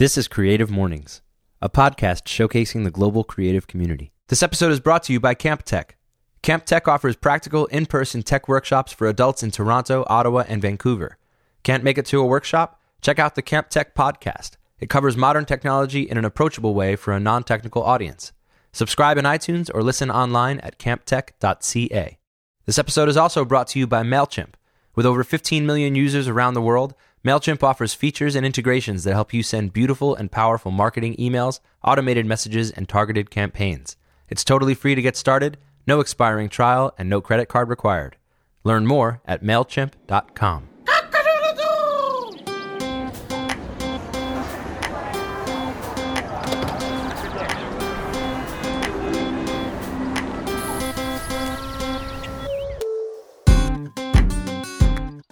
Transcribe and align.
This 0.00 0.16
is 0.16 0.28
Creative 0.28 0.70
Mornings, 0.70 1.20
a 1.60 1.68
podcast 1.68 2.22
showcasing 2.22 2.84
the 2.84 2.90
global 2.90 3.22
creative 3.22 3.66
community. 3.66 4.12
This 4.28 4.42
episode 4.42 4.72
is 4.72 4.80
brought 4.80 5.02
to 5.02 5.12
you 5.12 5.20
by 5.20 5.34
Camp 5.34 5.62
Tech. 5.62 5.98
Camp 6.40 6.64
Tech 6.64 6.88
offers 6.88 7.16
practical 7.16 7.66
in 7.66 7.84
person 7.84 8.22
tech 8.22 8.48
workshops 8.48 8.94
for 8.94 9.08
adults 9.08 9.42
in 9.42 9.50
Toronto, 9.50 10.06
Ottawa, 10.06 10.44
and 10.48 10.62
Vancouver. 10.62 11.18
Can't 11.64 11.84
make 11.84 11.98
it 11.98 12.06
to 12.06 12.18
a 12.18 12.24
workshop? 12.24 12.80
Check 13.02 13.18
out 13.18 13.34
the 13.34 13.42
Camp 13.42 13.68
Tech 13.68 13.94
podcast. 13.94 14.52
It 14.78 14.88
covers 14.88 15.18
modern 15.18 15.44
technology 15.44 16.08
in 16.08 16.16
an 16.16 16.24
approachable 16.24 16.72
way 16.72 16.96
for 16.96 17.12
a 17.12 17.20
non 17.20 17.44
technical 17.44 17.82
audience. 17.82 18.32
Subscribe 18.72 19.18
in 19.18 19.26
iTunes 19.26 19.70
or 19.74 19.82
listen 19.82 20.10
online 20.10 20.60
at 20.60 20.78
camptech.ca. 20.78 22.18
This 22.64 22.78
episode 22.78 23.10
is 23.10 23.18
also 23.18 23.44
brought 23.44 23.66
to 23.66 23.78
you 23.78 23.86
by 23.86 24.02
MailChimp. 24.02 24.54
With 24.94 25.04
over 25.04 25.22
15 25.22 25.66
million 25.66 25.94
users 25.94 26.26
around 26.26 26.54
the 26.54 26.62
world, 26.62 26.94
MailChimp 27.22 27.62
offers 27.62 27.92
features 27.92 28.34
and 28.34 28.46
integrations 28.46 29.04
that 29.04 29.12
help 29.12 29.34
you 29.34 29.42
send 29.42 29.74
beautiful 29.74 30.14
and 30.14 30.32
powerful 30.32 30.70
marketing 30.70 31.16
emails, 31.16 31.60
automated 31.84 32.24
messages, 32.24 32.70
and 32.70 32.88
targeted 32.88 33.30
campaigns. 33.30 33.96
It's 34.30 34.42
totally 34.42 34.74
free 34.74 34.94
to 34.94 35.02
get 35.02 35.16
started, 35.16 35.58
no 35.86 36.00
expiring 36.00 36.48
trial, 36.48 36.94
and 36.96 37.10
no 37.10 37.20
credit 37.20 37.46
card 37.46 37.68
required. 37.68 38.16
Learn 38.64 38.86
more 38.86 39.20
at 39.26 39.42
MailChimp.com. 39.42 40.68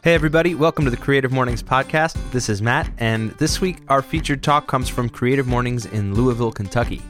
Hey, 0.09 0.15
everybody, 0.15 0.55
welcome 0.55 0.87
to 0.87 0.91
the 0.91 0.97
Creative 0.97 1.31
Mornings 1.31 1.63
podcast. 1.63 2.17
This 2.31 2.49
is 2.49 2.63
Matt, 2.63 2.91
and 2.97 3.33
this 3.33 3.61
week 3.61 3.83
our 3.89 4.01
featured 4.01 4.43
talk 4.43 4.67
comes 4.67 4.89
from 4.89 5.11
Creative 5.11 5.47
Mornings 5.47 5.85
in 5.85 6.15
Louisville, 6.15 6.51
Kentucky. 6.51 7.03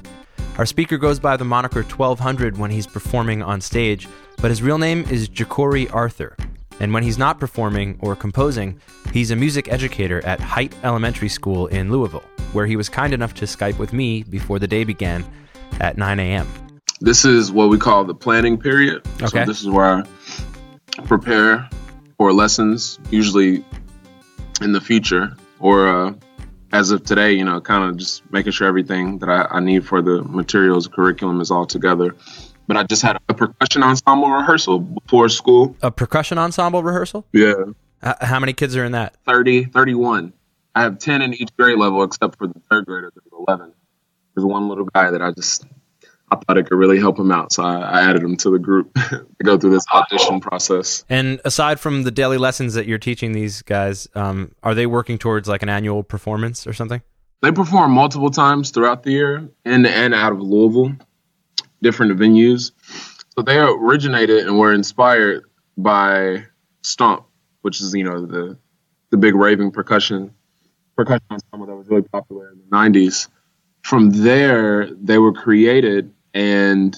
Our 0.59 0.67
speaker 0.67 0.99
goes 0.99 1.21
by 1.21 1.37
the 1.37 1.45
moniker 1.45 1.85
1200 1.85 2.59
when 2.59 2.73
he's 2.73 2.89
performing 2.89 3.41
on 3.41 3.61
stage, 3.61 4.09
but 4.39 4.51
his 4.51 4.65
real 4.65 4.79
name 4.79 5.05
is 5.11 5.29
Jacory 5.29 5.89
Arthur. 5.95 6.37
And 6.81 6.93
when 6.93 7.05
he's 7.05 7.17
not 7.17 7.39
performing 7.39 7.97
or 8.01 8.17
composing, 8.17 8.81
he's 9.13 9.31
a 9.31 9.37
music 9.37 9.73
educator 9.73 10.21
at 10.27 10.41
Hite 10.41 10.75
Elementary 10.83 11.29
School 11.29 11.69
in 11.69 11.93
Louisville, 11.93 12.25
where 12.53 12.67
he 12.67 12.75
was 12.75 12.89
kind 12.89 13.15
enough 13.15 13.33
to 13.35 13.45
Skype 13.45 13.79
with 13.79 13.93
me 13.93 14.25
before 14.25 14.59
the 14.59 14.67
day 14.67 14.83
began 14.83 15.25
at 15.79 15.99
9 15.99 16.19
a.m. 16.19 16.49
This 17.01 17.25
is 17.25 17.53
what 17.53 17.69
we 17.69 17.79
call 17.79 18.03
the 18.03 18.15
planning 18.17 18.59
period. 18.59 19.07
Okay. 19.23 19.27
So 19.29 19.45
this 19.45 19.61
is 19.61 19.69
where 19.69 20.05
I 20.99 21.03
prepare 21.05 21.71
for 22.19 22.33
lessons, 22.33 22.99
usually 23.11 23.65
in 24.61 24.73
the 24.73 24.81
future 24.81 25.37
or 25.61 25.89
uh, 25.89 26.15
as 26.73 26.91
of 26.91 27.05
today, 27.05 27.33
you 27.33 27.45
know, 27.45 27.61
kind 27.61 27.89
of 27.89 27.97
just 27.97 28.31
making 28.31 28.53
sure 28.53 28.67
everything 28.67 29.19
that 29.19 29.29
I, 29.29 29.57
I 29.57 29.61
need 29.61 29.87
for 29.87 30.03
the 30.03 30.23
materials, 30.23 30.87
curriculum 30.89 31.41
is 31.41 31.51
all 31.51 31.65
together. 31.65 32.15
But 32.67 32.77
I 32.77 32.83
just 32.83 33.01
had 33.03 33.19
a 33.29 33.35
percussion 33.35 33.83
ensemble 33.83 34.31
rehearsal 34.31 34.81
before 34.81 35.29
school. 35.31 35.77
A 35.81 35.91
percussion 35.91 36.37
ensemble 36.37 36.83
rehearsal? 36.83 37.27
Yeah. 37.33 37.55
How 38.03 38.39
many 38.39 38.53
kids 38.53 38.77
are 38.77 38.85
in 38.85 38.93
that? 38.93 39.17
30, 39.25 39.65
31. 39.65 40.33
I 40.75 40.83
have 40.83 40.99
10 40.99 41.23
in 41.23 41.35
each 41.35 41.57
grade 41.57 41.79
level 41.79 42.03
except 42.03 42.37
for 42.37 42.47
the 42.47 42.61
third 42.71 42.85
grader, 42.87 43.11
there's 43.15 43.43
11. 43.49 43.73
There's 44.35 44.45
one 44.45 44.69
little 44.69 44.85
guy 44.85 45.11
that 45.11 45.23
I 45.23 45.33
just, 45.33 45.65
I 46.31 46.37
thought 46.37 46.59
it 46.59 46.69
could 46.69 46.77
really 46.77 46.99
help 46.99 47.19
him 47.19 47.31
out. 47.31 47.53
So 47.53 47.63
I, 47.63 47.77
I 47.77 48.09
added 48.09 48.23
him 48.23 48.37
to 48.39 48.51
the 48.51 48.59
group 48.59 48.93
to 49.11 49.27
go 49.43 49.59
through 49.59 49.71
this 49.71 49.85
audition 49.93 50.41
process. 50.41 51.05
And 51.09 51.41
aside 51.45 51.81
from 51.81 52.03
the 52.03 52.11
daily 52.11 52.39
lessons 52.39 52.75
that 52.75 52.87
you're 52.87 52.99
teaching 52.99 53.33
these 53.33 53.63
guys, 53.63 54.09
um, 54.15 54.53
are 54.63 54.75
they 54.75 54.87
working 54.87 55.19
towards 55.19 55.49
like 55.49 55.63
an 55.63 55.69
annual 55.69 56.03
performance 56.03 56.67
or 56.67 56.73
something? 56.73 57.03
They 57.41 57.53
perform 57.53 57.93
multiple 57.93 58.31
times 58.31 58.71
throughout 58.71 59.05
the 59.05 59.13
year 59.13 59.49
in 59.65 59.87
and 59.87 60.15
out 60.15 60.33
of 60.33 60.41
Louisville, 60.41 60.97
different 61.83 62.19
venues. 62.19 62.73
So 63.37 63.43
they 63.43 63.59
originated 63.59 64.47
and 64.47 64.59
were 64.59 64.73
inspired 64.73 65.45
by 65.77 66.47
Stomp, 66.83 67.27
which 67.63 67.81
is 67.81 67.95
you 67.95 68.03
know 68.03 68.27
the 68.27 68.59
the 69.11 69.17
big 69.17 69.37
raving 69.37 69.71
percussion 69.71 70.35
percussion 70.97 71.25
ensemble 71.31 71.67
that 71.67 71.77
was 71.77 71.89
really 71.89 72.03
popular 72.03 72.51
in 72.51 72.59
the 72.59 72.77
'90s. 72.77 73.29
From 73.83 74.11
there, 74.11 74.91
they 74.91 75.19
were 75.19 75.33
created 75.33 76.13
and 76.35 76.97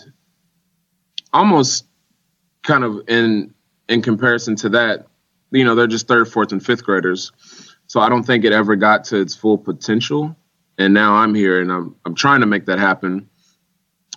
almost 1.32 1.86
kind 2.62 2.84
of 2.84 3.08
in 3.08 3.54
in 3.88 4.02
comparison 4.02 4.56
to 4.56 4.68
that, 4.70 5.06
you 5.50 5.64
know, 5.64 5.74
they're 5.74 5.86
just 5.86 6.06
third, 6.08 6.28
fourth, 6.28 6.52
and 6.52 6.64
fifth 6.64 6.84
graders. 6.84 7.32
So 7.86 8.00
I 8.00 8.08
don't 8.08 8.22
think 8.22 8.44
it 8.44 8.52
ever 8.52 8.76
got 8.76 9.04
to 9.04 9.20
its 9.20 9.34
full 9.34 9.58
potential. 9.58 10.36
And 10.78 10.94
now 10.94 11.14
I'm 11.14 11.34
here 11.34 11.60
and 11.60 11.70
I'm 11.70 11.96
I'm 12.04 12.14
trying 12.14 12.40
to 12.40 12.46
make 12.46 12.66
that 12.66 12.78
happen. 12.78 13.28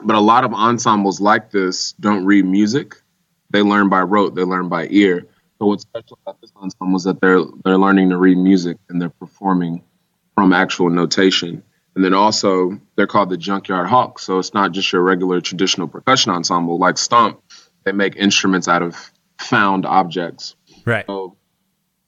But 0.03 0.15
a 0.15 0.19
lot 0.19 0.43
of 0.43 0.53
ensembles 0.53 1.21
like 1.21 1.51
this 1.51 1.93
don't 1.93 2.25
read 2.25 2.45
music. 2.45 2.95
They 3.49 3.61
learn 3.61 3.89
by 3.89 4.01
rote, 4.01 4.35
they 4.35 4.43
learn 4.43 4.69
by 4.69 4.87
ear. 4.89 5.27
So 5.59 5.67
what's 5.67 5.83
special 5.83 6.19
about 6.25 6.41
this 6.41 6.51
ensemble 6.55 6.97
is 6.97 7.03
that 7.03 7.21
they're 7.21 7.41
they're 7.63 7.77
learning 7.77 8.09
to 8.09 8.17
read 8.17 8.37
music 8.37 8.77
and 8.89 9.01
they're 9.01 9.09
performing 9.09 9.83
from 10.35 10.53
actual 10.53 10.89
notation. 10.89 11.63
And 11.95 12.03
then 12.03 12.13
also 12.13 12.79
they're 12.95 13.07
called 13.07 13.29
the 13.29 13.37
Junkyard 13.37 13.87
Hawks. 13.87 14.23
So 14.23 14.39
it's 14.39 14.53
not 14.53 14.71
just 14.71 14.91
your 14.91 15.01
regular 15.01 15.41
traditional 15.41 15.87
percussion 15.87 16.31
ensemble 16.31 16.79
like 16.79 16.97
Stomp. 16.97 17.41
They 17.83 17.91
make 17.91 18.15
instruments 18.15 18.67
out 18.67 18.81
of 18.81 19.11
found 19.39 19.85
objects. 19.85 20.55
Right. 20.85 21.05
So 21.05 21.37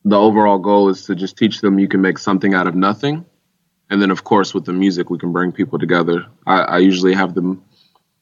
the 0.03 0.19
overall 0.19 0.59
goal 0.59 0.89
is 0.89 1.05
to 1.05 1.15
just 1.15 1.37
teach 1.37 1.61
them 1.61 1.79
you 1.79 1.87
can 1.87 2.01
make 2.01 2.17
something 2.17 2.53
out 2.53 2.67
of 2.67 2.75
nothing. 2.75 3.25
And 3.89 4.01
then, 4.01 4.09
of 4.09 4.23
course, 4.23 4.53
with 4.53 4.65
the 4.65 4.73
music, 4.73 5.09
we 5.09 5.19
can 5.19 5.31
bring 5.31 5.51
people 5.51 5.77
together. 5.77 6.25
I, 6.47 6.61
I 6.61 6.77
usually 6.79 7.13
have 7.13 7.35
them 7.35 7.63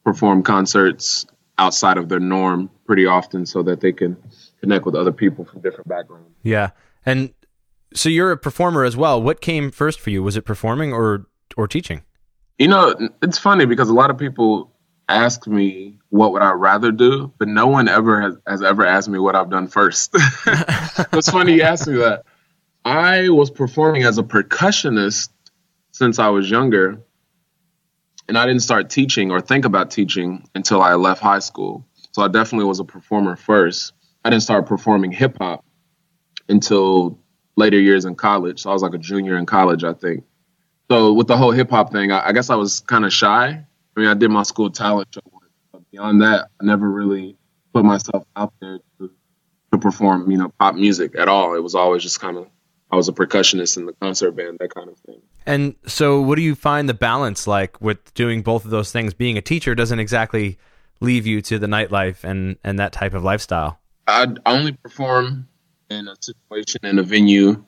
perform 0.03 0.43
concerts 0.43 1.25
outside 1.57 1.97
of 1.97 2.09
their 2.09 2.19
norm 2.19 2.69
pretty 2.85 3.05
often 3.05 3.45
so 3.45 3.63
that 3.63 3.79
they 3.79 3.93
can 3.93 4.17
connect 4.59 4.85
with 4.85 4.95
other 4.95 5.11
people 5.11 5.45
from 5.45 5.61
different 5.61 5.87
backgrounds. 5.87 6.29
Yeah. 6.41 6.71
And 7.05 7.33
so 7.93 8.09
you're 8.09 8.31
a 8.31 8.37
performer 8.37 8.83
as 8.83 8.97
well. 8.97 9.21
What 9.21 9.39
came 9.39 9.71
first 9.71 9.99
for 9.99 10.09
you? 10.09 10.23
Was 10.23 10.35
it 10.35 10.41
performing 10.41 10.91
or 10.91 11.27
or 11.57 11.67
teaching? 11.67 12.01
You 12.57 12.67
know, 12.67 12.95
it's 13.21 13.37
funny 13.37 13.65
because 13.65 13.89
a 13.89 13.93
lot 13.93 14.09
of 14.09 14.17
people 14.17 14.71
ask 15.09 15.47
me 15.47 15.99
what 16.09 16.31
would 16.31 16.41
I 16.41 16.51
rather 16.51 16.91
do, 16.91 17.33
but 17.37 17.47
no 17.47 17.67
one 17.67 17.87
ever 17.87 18.21
has, 18.21 18.37
has 18.47 18.61
ever 18.61 18.85
asked 18.85 19.09
me 19.09 19.19
what 19.19 19.35
I've 19.35 19.49
done 19.49 19.67
first. 19.67 20.11
it's 21.13 21.29
funny 21.29 21.55
you 21.55 21.61
asked 21.63 21.87
me 21.87 21.97
that. 21.97 22.23
I 22.85 23.29
was 23.29 23.49
performing 23.49 24.03
as 24.03 24.17
a 24.17 24.23
percussionist 24.23 25.29
since 25.91 26.19
I 26.19 26.29
was 26.29 26.49
younger, 26.49 27.01
and 28.27 28.37
I 28.37 28.45
didn't 28.45 28.61
start 28.61 28.89
teaching 28.89 29.31
or 29.31 29.41
think 29.41 29.65
about 29.65 29.91
teaching 29.91 30.47
until 30.55 30.81
I 30.81 30.95
left 30.95 31.21
high 31.21 31.39
school. 31.39 31.85
So 32.11 32.21
I 32.21 32.27
definitely 32.27 32.65
was 32.65 32.79
a 32.79 32.83
performer 32.83 33.35
first. 33.35 33.93
I 34.23 34.29
didn't 34.29 34.43
start 34.43 34.67
performing 34.67 35.11
hip 35.11 35.37
hop 35.39 35.65
until 36.47 37.19
later 37.55 37.79
years 37.79 38.05
in 38.05 38.15
college. 38.15 38.61
So 38.61 38.69
I 38.69 38.73
was 38.73 38.83
like 38.83 38.93
a 38.93 38.97
junior 38.97 39.37
in 39.37 39.45
college, 39.45 39.83
I 39.83 39.93
think. 39.93 40.23
So 40.89 41.13
with 41.13 41.27
the 41.27 41.37
whole 41.37 41.51
hip 41.51 41.69
hop 41.69 41.91
thing, 41.91 42.11
I, 42.11 42.27
I 42.27 42.31
guess 42.33 42.49
I 42.49 42.55
was 42.55 42.81
kind 42.81 43.05
of 43.05 43.13
shy. 43.13 43.65
I 43.95 43.99
mean, 43.99 44.09
I 44.09 44.13
did 44.13 44.29
my 44.29 44.43
school 44.43 44.69
talent 44.69 45.09
show, 45.13 45.21
but 45.71 45.89
beyond 45.91 46.21
that, 46.21 46.49
I 46.59 46.65
never 46.65 46.89
really 46.89 47.37
put 47.73 47.85
myself 47.85 48.25
out 48.35 48.53
there 48.59 48.79
to, 48.99 49.11
to 49.71 49.77
perform, 49.77 50.29
you 50.29 50.37
know, 50.37 50.51
pop 50.59 50.75
music 50.75 51.17
at 51.17 51.27
all. 51.27 51.55
It 51.55 51.63
was 51.63 51.75
always 51.75 52.03
just 52.03 52.19
kind 52.19 52.37
of 52.37 52.47
I 52.93 52.95
was 52.95 53.09
a 53.09 53.11
percussionist 53.11 53.75
in 53.77 53.87
the 53.87 53.93
concert 53.93 54.33
band, 54.33 54.59
that 54.59 54.71
kind 54.71 54.87
of 54.87 54.99
thing. 54.99 55.19
And 55.47 55.73
so 55.87 56.21
what 56.21 56.35
do 56.35 56.43
you 56.43 56.53
find 56.53 56.87
the 56.87 56.93
balance 56.93 57.47
like 57.47 57.81
with 57.81 58.13
doing 58.13 58.43
both 58.43 58.65
of 58.65 58.71
those 58.71 58.91
things? 58.91 59.15
Being 59.15 59.35
a 59.35 59.41
teacher 59.41 59.73
doesn't 59.73 59.97
exactly 59.97 60.59
leave 60.99 61.25
you 61.25 61.41
to 61.41 61.57
the 61.57 61.65
nightlife 61.65 62.23
and 62.23 62.57
and 62.63 62.77
that 62.77 62.93
type 62.93 63.15
of 63.15 63.23
lifestyle. 63.23 63.79
I 64.05 64.27
only 64.45 64.73
perform 64.73 65.47
in 65.89 66.07
a 66.07 66.15
situation 66.21 66.81
in 66.83 66.99
a 66.99 67.03
venue 67.03 67.65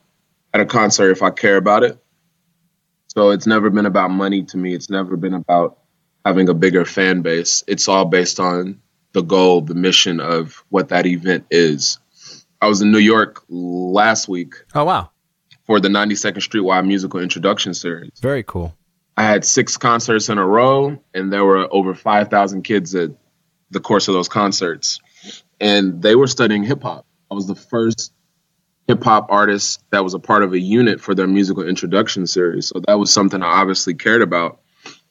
at 0.53 0.62
a 0.62 0.66
concert 0.66 1.09
if 1.09 1.24
I 1.24 1.32
care 1.32 1.58
about 1.58 1.84
it. 1.84 1.97
So 3.16 3.30
it's 3.31 3.48
never 3.48 3.70
been 3.70 3.86
about 3.86 4.12
money 4.12 4.44
to 4.44 4.58
me. 4.58 4.73
It's 4.73 4.90
never 4.90 5.16
been 5.16 5.34
about 5.34 5.79
having 6.26 6.50
a 6.50 6.53
bigger 6.53 6.85
fan 6.85 7.22
base. 7.22 7.64
It's 7.67 7.88
all 7.88 8.06
based 8.06 8.40
on 8.40 8.82
the 9.14 9.22
goal, 9.22 9.62
the 9.62 9.73
mission 9.76 10.20
of 10.20 10.64
what 10.70 10.90
that 10.90 11.06
event 11.06 11.46
is. 11.50 12.00
I 12.62 12.67
was 12.67 12.82
in 12.82 12.91
New 12.91 12.97
York 13.00 13.44
last 13.47 14.28
week 14.28 14.56
Oh 14.73 14.84
wow. 14.84 15.12
for 15.66 15.79
the 15.79 15.88
92nd 15.88 16.41
Street 16.41 16.62
Y 16.62 16.82
Musical 16.82 17.20
Introduction 17.22 17.73
Series. 17.73 18.12
Very 18.22 18.44
cool. 18.44 18.76
I 19.16 19.23
had 19.23 19.46
six 19.46 19.78
concerts 19.78 20.28
in 20.28 20.38
a 20.38 20.46
row, 20.46 21.02
and 21.14 21.32
there 21.32 21.46
were 21.46 21.73
over 21.73 21.94
5,000 21.94 22.64
kids 22.64 22.94
at 22.96 23.11
the 23.72 23.79
course 23.79 24.09
of 24.09 24.14
those 24.14 24.28
concerts. 24.28 25.00
And 25.61 26.02
they 26.02 26.16
were 26.16 26.28
studying 26.28 26.64
hip 26.64 26.84
hop. 26.84 27.06
I 27.32 27.35
was 27.35 27.47
the 27.47 27.56
first 27.56 28.11
hip 28.87 29.03
hop 29.03 29.28
artist 29.29 29.84
that 29.90 30.03
was 30.03 30.14
a 30.14 30.20
part 30.20 30.43
of 30.43 30.53
a 30.53 30.59
unit 30.59 31.02
for 31.02 31.16
their 31.16 31.28
musical 31.28 31.67
introduction 31.67 32.28
series. 32.28 32.67
So 32.67 32.82
that 32.87 32.99
was 32.99 33.11
something 33.11 33.41
I 33.41 33.47
obviously 33.61 33.96
cared 33.96 34.22
about 34.22 34.59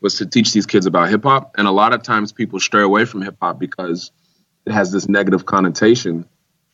was 0.00 0.16
to 0.16 0.26
teach 0.26 0.52
these 0.52 0.66
kids 0.66 0.86
about 0.86 1.08
hip 1.08 1.24
hop. 1.24 1.54
And 1.56 1.66
a 1.66 1.72
lot 1.72 1.92
of 1.92 2.02
times 2.02 2.32
people 2.32 2.60
stray 2.60 2.82
away 2.82 3.04
from 3.04 3.22
hip 3.22 3.36
hop 3.40 3.58
because 3.58 4.12
it 4.66 4.72
has 4.72 4.92
this 4.92 5.08
negative 5.08 5.46
connotation. 5.46 6.26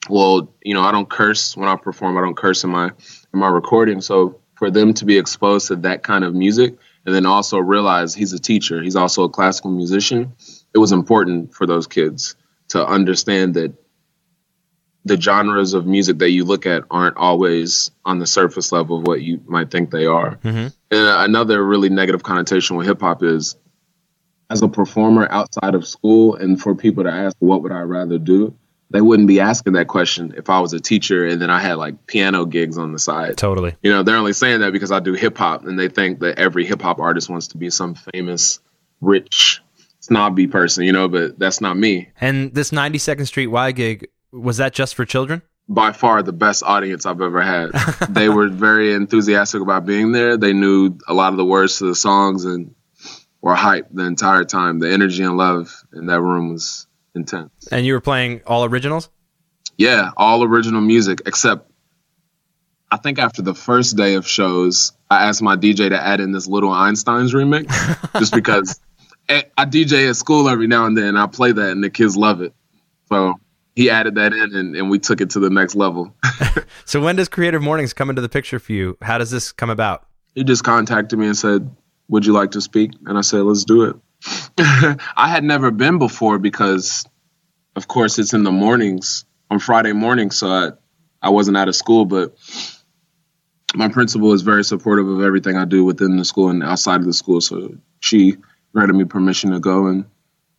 Well, 0.09 0.55
you 0.63 0.75
know, 0.75 0.83
I 0.83 0.93
don't 0.93 1.09
curse 1.09 1.57
when 1.57 1.69
I 1.69 1.77
perform. 1.77 2.19
I 2.19 2.21
don't 2.21 2.37
curse 2.37 2.65
in 2.65 2.71
my 2.71 2.87
in 2.87 3.41
my 3.41 3.49
recording. 3.49 4.01
So 4.01 4.41
for 4.55 4.71
them 4.71 4.93
to 4.95 5.05
be 5.05 5.17
exposed 5.17 5.69
to 5.69 5.77
that 5.77 6.03
kind 6.03 6.25
of 6.25 6.35
music 6.35 6.77
and 7.07 7.15
then 7.15 7.25
also 7.25 7.59
realize 7.59 8.15
he's 8.15 8.35
a 8.35 8.39
teacher, 8.39 8.83
he's 8.83 8.97
also 8.97 9.25
a 9.25 9.29
classical 9.31 9.71
musician, 9.71 10.35
it 10.75 10.79
was 10.79 10.93
important 10.93 11.55
for 11.55 11.67
those 11.67 11.87
kids 11.87 12.37
to 12.69 12.87
understand 12.87 13.55
that 13.55 13.73
the 15.05 15.21
genres 15.21 15.75
of 15.75 15.87
music 15.87 16.19
that 16.19 16.31
you 16.31 16.45
look 16.45 16.67
at 16.67 16.85
aren't 16.91 17.17
always 17.17 17.91
on 18.05 18.19
the 18.19 18.27
surface 18.27 18.71
level 18.71 18.99
of 18.99 19.07
what 19.07 19.23
you 19.23 19.41
might 19.47 19.71
think 19.71 19.91
they 19.91 20.07
are. 20.07 20.37
Mm-hmm. 20.37 20.59
And 20.59 20.75
another 20.91 21.65
really 21.65 21.89
negative 21.89 22.23
connotation 22.23 22.77
with 22.77 22.87
hip 22.87 23.01
hop 23.01 23.23
is 23.23 23.57
as 24.51 24.63
a 24.63 24.69
performer 24.69 25.27
outside 25.31 25.75
of 25.75 25.87
school 25.87 26.35
and 26.35 26.61
for 26.61 26.75
people 26.75 27.05
to 27.05 27.11
ask 27.11 27.37
what 27.39 27.63
would 27.63 27.73
I 27.73 27.81
rather 27.81 28.19
do, 28.19 28.55
they 28.91 29.01
wouldn't 29.01 29.29
be 29.29 29.41
asking 29.41 29.75
that 29.75 29.87
question 29.87 30.35
if 30.37 30.51
I 30.51 30.61
was 30.61 30.73
a 30.73 30.81
teacher 30.81 31.25
and 31.25 31.41
then 31.41 31.49
I 31.49 31.61
had 31.61 31.75
like 31.75 32.07
piano 32.07 32.45
gigs 32.45 32.77
on 32.77 32.93
the 32.93 32.99
side. 32.99 33.39
Totally. 33.39 33.77
You 33.83 33.93
know, 33.93 34.03
they're 34.03 34.17
only 34.17 34.33
saying 34.33 34.61
that 34.61 34.73
because 34.73 34.91
I 34.91 34.99
do 34.99 35.15
hip 35.15 35.39
hop 35.39 35.65
and 35.65 35.79
they 35.79 35.89
think 35.89 36.19
that 36.21 36.39
every 36.39 36.67
hip 36.67 36.83
hop 36.83 36.99
artist 36.99 37.31
wants 37.31 37.49
to 37.49 37.57
be 37.57 37.71
some 37.71 37.95
famous, 37.95 38.59
rich, 39.01 39.63
snobby 40.01 40.49
person, 40.49 40.85
you 40.85 40.93
know, 40.93 41.09
but 41.09 41.39
that's 41.39 41.61
not 41.61 41.77
me. 41.77 42.11
And 42.21 42.53
this 42.53 42.73
92nd 42.73 43.27
Street 43.29 43.47
Y 43.47 43.73
gig, 43.73 44.09
was 44.33 44.59
that 44.59 44.73
just 44.73 44.95
for 44.95 45.05
children? 45.05 45.43
By 45.69 45.93
far 45.93 46.23
the 46.23 46.33
best 46.33 46.63
audience 46.65 47.07
I've 47.07 47.21
ever 47.21 47.41
had. 47.43 47.71
they 48.09 48.29
were 48.29 48.49
very 48.49 48.93
enthusiastic 48.93 49.61
about 49.61 49.87
being 49.87 50.13
there. 50.13 50.37
They 50.37 50.53
knew 50.53 50.99
a 51.07 51.15
lot 51.15 51.33
of 51.33 51.37
the 51.37 51.45
words 51.45 51.79
to 51.79 51.87
the 51.87 51.95
songs 51.95 52.45
and 52.45 52.75
were 53.41 53.55
hyped 53.55 53.93
the 53.93 54.05
entire 54.05 54.45
time. 54.45 54.79
The 54.79 54.91
energy 54.91 55.23
and 55.23 55.37
love 55.37 55.73
in 55.93 56.07
that 56.07 56.21
room 56.21 56.53
was 56.53 56.87
intense. 57.15 57.69
And 57.71 57.87
you 57.87 57.95
were 57.95 58.01
playing 58.01 58.43
all 58.47 58.65
originals? 58.65 59.11
Yeah, 59.77 60.11
all 60.17 60.43
original 60.45 60.81
music, 60.81 61.23
except 61.27 61.71
I 62.91 62.97
think 62.97 63.19
after 63.19 63.41
the 63.41 63.55
first 63.55 63.97
day 63.97 64.15
of 64.15 64.27
shows, 64.27 64.93
I 65.09 65.27
asked 65.27 65.43
my 65.43 65.57
DJ 65.57 65.91
to 65.91 66.01
add 66.01 66.21
in 66.21 66.33
this 66.33 66.47
little 66.47 66.73
Einstein's 66.73 67.33
remix 67.33 67.69
just 68.19 68.35
because 68.35 68.81
eh, 69.29 69.43
I 69.57 69.65
DJ 69.65 70.09
at 70.09 70.17
school 70.17 70.49
every 70.49 70.67
now 70.67 70.87
and 70.87 70.97
then. 70.97 71.05
And 71.05 71.19
I 71.19 71.27
play 71.27 71.53
that 71.53 71.71
and 71.71 71.83
the 71.83 71.91
kids 71.91 72.17
love 72.17 72.43
it. 72.43 72.53
So 73.09 73.35
he 73.77 73.91
added 73.91 74.17
that 74.17 74.33
in 74.33 74.55
and, 74.55 74.77
and 74.77 74.91
we 74.91 74.99
took 74.99 75.21
it 75.21 75.31
to 75.31 75.41
the 75.41 75.51
next 75.51 75.75
level. 75.75 76.15
so 76.85 77.01
when 77.01 77.17
does 77.17 77.29
Creative 77.29 77.63
Mornings 77.63 77.93
come 77.93 78.11
into 78.11 78.23
the 78.23 78.29
picture 78.29 78.59
for 78.59 78.73
you? 78.73 78.97
How 79.03 79.19
does 79.19 79.31
this 79.31 79.53
come 79.53 79.71
about? 79.71 80.07
He 80.35 80.45
just 80.45 80.65
contacted 80.65 81.19
me 81.19 81.27
and 81.27 81.37
said, 81.37 81.75
Would 82.09 82.27
you 82.27 82.33
like 82.33 82.53
to 82.53 82.61
speak? 82.61 82.93
And 83.07 83.17
I 83.17 83.21
said, 83.23 83.43
Let's 83.43 83.65
do 83.65 83.85
it. 83.85 83.97
I 85.17 85.29
had 85.29 85.45
never 85.45 85.71
been 85.71 85.99
before 85.99 86.39
because, 86.39 87.07
of 87.77 87.89
course, 87.89 88.19
it's 88.19 88.35
in 88.35 88.43
the 88.43 88.53
mornings 88.53 89.25
on 89.51 89.59
Friday 89.59 89.93
morning, 89.93 90.31
so 90.31 90.49
I, 90.49 90.71
I 91.23 91.31
wasn't 91.31 91.57
out 91.57 91.69
of 91.69 91.77
school. 91.77 92.05
But 92.05 92.37
my 93.75 93.89
principal 93.89 94.33
is 94.33 94.43
very 94.43 94.65
supportive 94.65 95.09
of 95.09 95.23
everything 95.23 95.57
I 95.57 95.65
do 95.65 95.85
within 95.85 96.17
the 96.17 96.25
school 96.25 96.51
and 96.51 96.63
outside 96.63 97.01
of 97.01 97.07
the 97.07 97.13
school. 97.13 97.41
So 97.41 97.77
she 98.01 98.37
granted 98.73 98.95
me 98.95 99.05
permission 99.05 99.53
to 99.53 99.61
go 99.61 99.87
and 99.87 100.05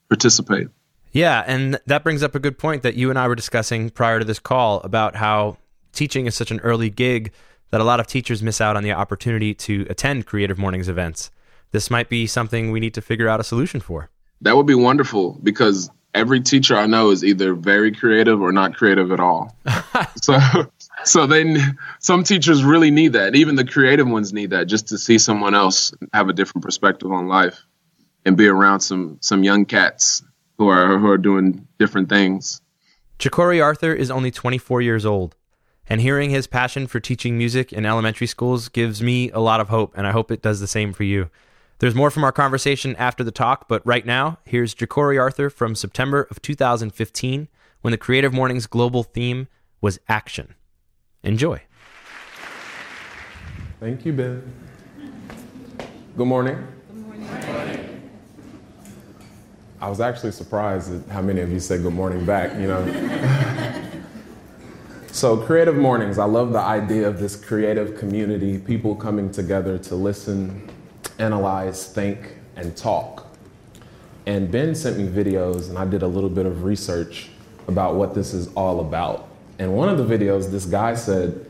participate. 0.10 0.70
Yeah, 1.12 1.44
and 1.46 1.80
that 1.86 2.04
brings 2.04 2.24
up 2.24 2.36
a 2.36 2.40
good 2.40 2.58
point 2.58 2.84
that 2.84 2.96
you 2.96 3.10
and 3.10 3.20
I 3.20 3.28
were 3.28 3.36
discussing 3.36 3.90
prior 3.90 4.20
to 4.20 4.26
this 4.26 4.40
call 4.40 4.80
about 4.82 5.16
how 5.16 5.58
teaching 5.92 6.26
is 6.26 6.36
such 6.36 6.52
an 6.52 6.60
early 6.62 6.90
gig 6.90 7.32
that 7.70 7.82
a 7.82 7.84
lot 7.84 8.00
of 8.00 8.08
teachers 8.08 8.42
miss 8.42 8.62
out 8.62 8.78
on 8.78 8.84
the 8.84 8.94
opportunity 8.94 9.54
to 9.54 9.86
attend 9.90 10.26
Creative 10.26 10.58
Mornings 10.58 10.88
events 10.88 11.32
this 11.72 11.90
might 11.90 12.10
be 12.10 12.28
something 12.28 12.72
we 12.72 12.80
need 12.80 12.94
to 12.94 13.02
figure 13.02 13.28
out 13.28 13.40
a 13.40 13.44
solution 13.44 13.80
for. 13.80 14.10
That 14.42 14.56
would 14.56 14.66
be 14.66 14.76
wonderful 14.76 15.40
because 15.42 15.90
every 16.14 16.42
teacher 16.42 16.76
I 16.76 16.86
know 16.86 17.12
is 17.12 17.24
either 17.24 17.54
very 17.54 17.94
creative 17.94 18.42
or 18.42 18.52
not 18.52 18.76
creative 18.76 19.12
at 19.12 19.20
all. 19.20 19.56
so 20.22 20.38
so 21.04 21.26
then 21.26 21.78
some 22.00 22.24
teachers 22.24 22.64
really 22.64 22.92
need 22.92 23.14
that. 23.14 23.36
Even 23.36 23.56
the 23.56 23.66
creative 23.66 24.08
ones 24.08 24.34
need 24.34 24.50
that 24.52 24.66
just 24.66 24.90
to 24.90 24.98
see 24.98 25.18
someone 25.18 25.56
else 25.56 25.94
have 26.14 26.30
a 26.30 26.34
different 26.34 26.64
perspective 26.64 27.12
on 27.12 27.28
life 27.28 27.64
and 28.26 28.36
be 28.36 28.48
around 28.48 28.82
some 28.82 29.18
some 29.22 29.44
young 29.44 29.66
cats 29.66 30.24
who 30.62 30.68
are 30.68 31.00
who 31.00 31.10
are 31.10 31.18
doing 31.18 31.68
different 31.80 32.08
things. 32.08 32.62
Jacory 33.18 33.64
Arthur 33.64 33.96
is 33.96 34.12
only 34.12 34.30
24 34.30 34.80
years 34.80 35.08
old, 35.08 35.36
and 35.90 36.00
hearing 36.02 36.30
his 36.30 36.46
passion 36.46 36.86
for 36.86 37.00
teaching 37.00 37.36
music 37.36 37.74
in 37.74 37.84
elementary 37.84 38.28
schools 38.28 38.70
gives 38.70 39.02
me 39.02 39.32
a 39.32 39.40
lot 39.40 39.60
of 39.60 39.70
hope, 39.70 39.92
and 39.98 40.06
I 40.06 40.12
hope 40.12 40.30
it 40.30 40.44
does 40.44 40.60
the 40.60 40.68
same 40.68 40.94
for 40.94 41.04
you. 41.04 41.32
There's 41.80 41.96
more 41.96 42.12
from 42.12 42.24
our 42.24 42.32
conversation 42.32 42.96
after 42.98 43.24
the 43.24 43.32
talk, 43.32 43.68
but 43.68 43.84
right 43.88 44.06
now, 44.06 44.38
here's 44.46 44.76
Jacory 44.76 45.20
Arthur 45.20 45.50
from 45.50 45.74
September 45.74 46.28
of 46.30 46.44
2015 46.44 47.48
when 47.82 47.92
the 47.92 47.98
Creative 47.98 48.32
Mornings 48.32 48.68
global 48.68 49.02
theme 49.02 49.48
was 49.82 50.00
action. 50.08 50.54
Enjoy. 51.24 51.60
Thank 53.80 54.06
you, 54.06 54.14
Ben. 54.14 54.54
Good 56.16 56.26
morning. 56.28 56.56
Good 56.56 56.62
morning. 56.62 56.81
I 59.82 59.90
was 59.90 60.00
actually 60.00 60.32
surprised 60.32 60.94
at 60.94 61.12
how 61.12 61.24
many 61.24 61.42
of 61.42 61.52
you 61.52 61.60
said 61.60 61.82
good 61.82 61.94
morning 61.94 62.24
back, 62.24 62.54
you 62.54 62.68
know. 62.68 63.82
so, 65.12 65.38
Creative 65.38 65.76
Mornings, 65.76 66.20
I 66.20 66.26
love 66.26 66.54
the 66.54 66.60
idea 66.60 67.08
of 67.08 67.18
this 67.18 67.36
creative 67.36 67.98
community, 67.98 68.60
people 68.60 68.96
coming 68.96 69.32
together 69.32 69.80
to 69.80 69.96
listen, 69.96 70.70
analyze, 71.18 71.92
think, 71.92 72.36
and 72.56 72.78
talk. 72.78 73.26
And 74.28 74.52
Ben 74.52 74.76
sent 74.76 75.00
me 75.00 75.08
videos, 75.08 75.70
and 75.70 75.80
I 75.80 75.86
did 75.86 76.04
a 76.04 76.08
little 76.08 76.30
bit 76.30 76.46
of 76.46 76.64
research 76.64 77.30
about 77.68 77.96
what 77.96 78.14
this 78.14 78.36
is 78.36 78.54
all 78.54 78.82
about. 78.82 79.30
And 79.58 79.74
one 79.76 79.90
of 79.90 79.98
the 79.98 80.06
videos, 80.06 80.52
this 80.52 80.66
guy 80.66 80.94
said, 80.94 81.44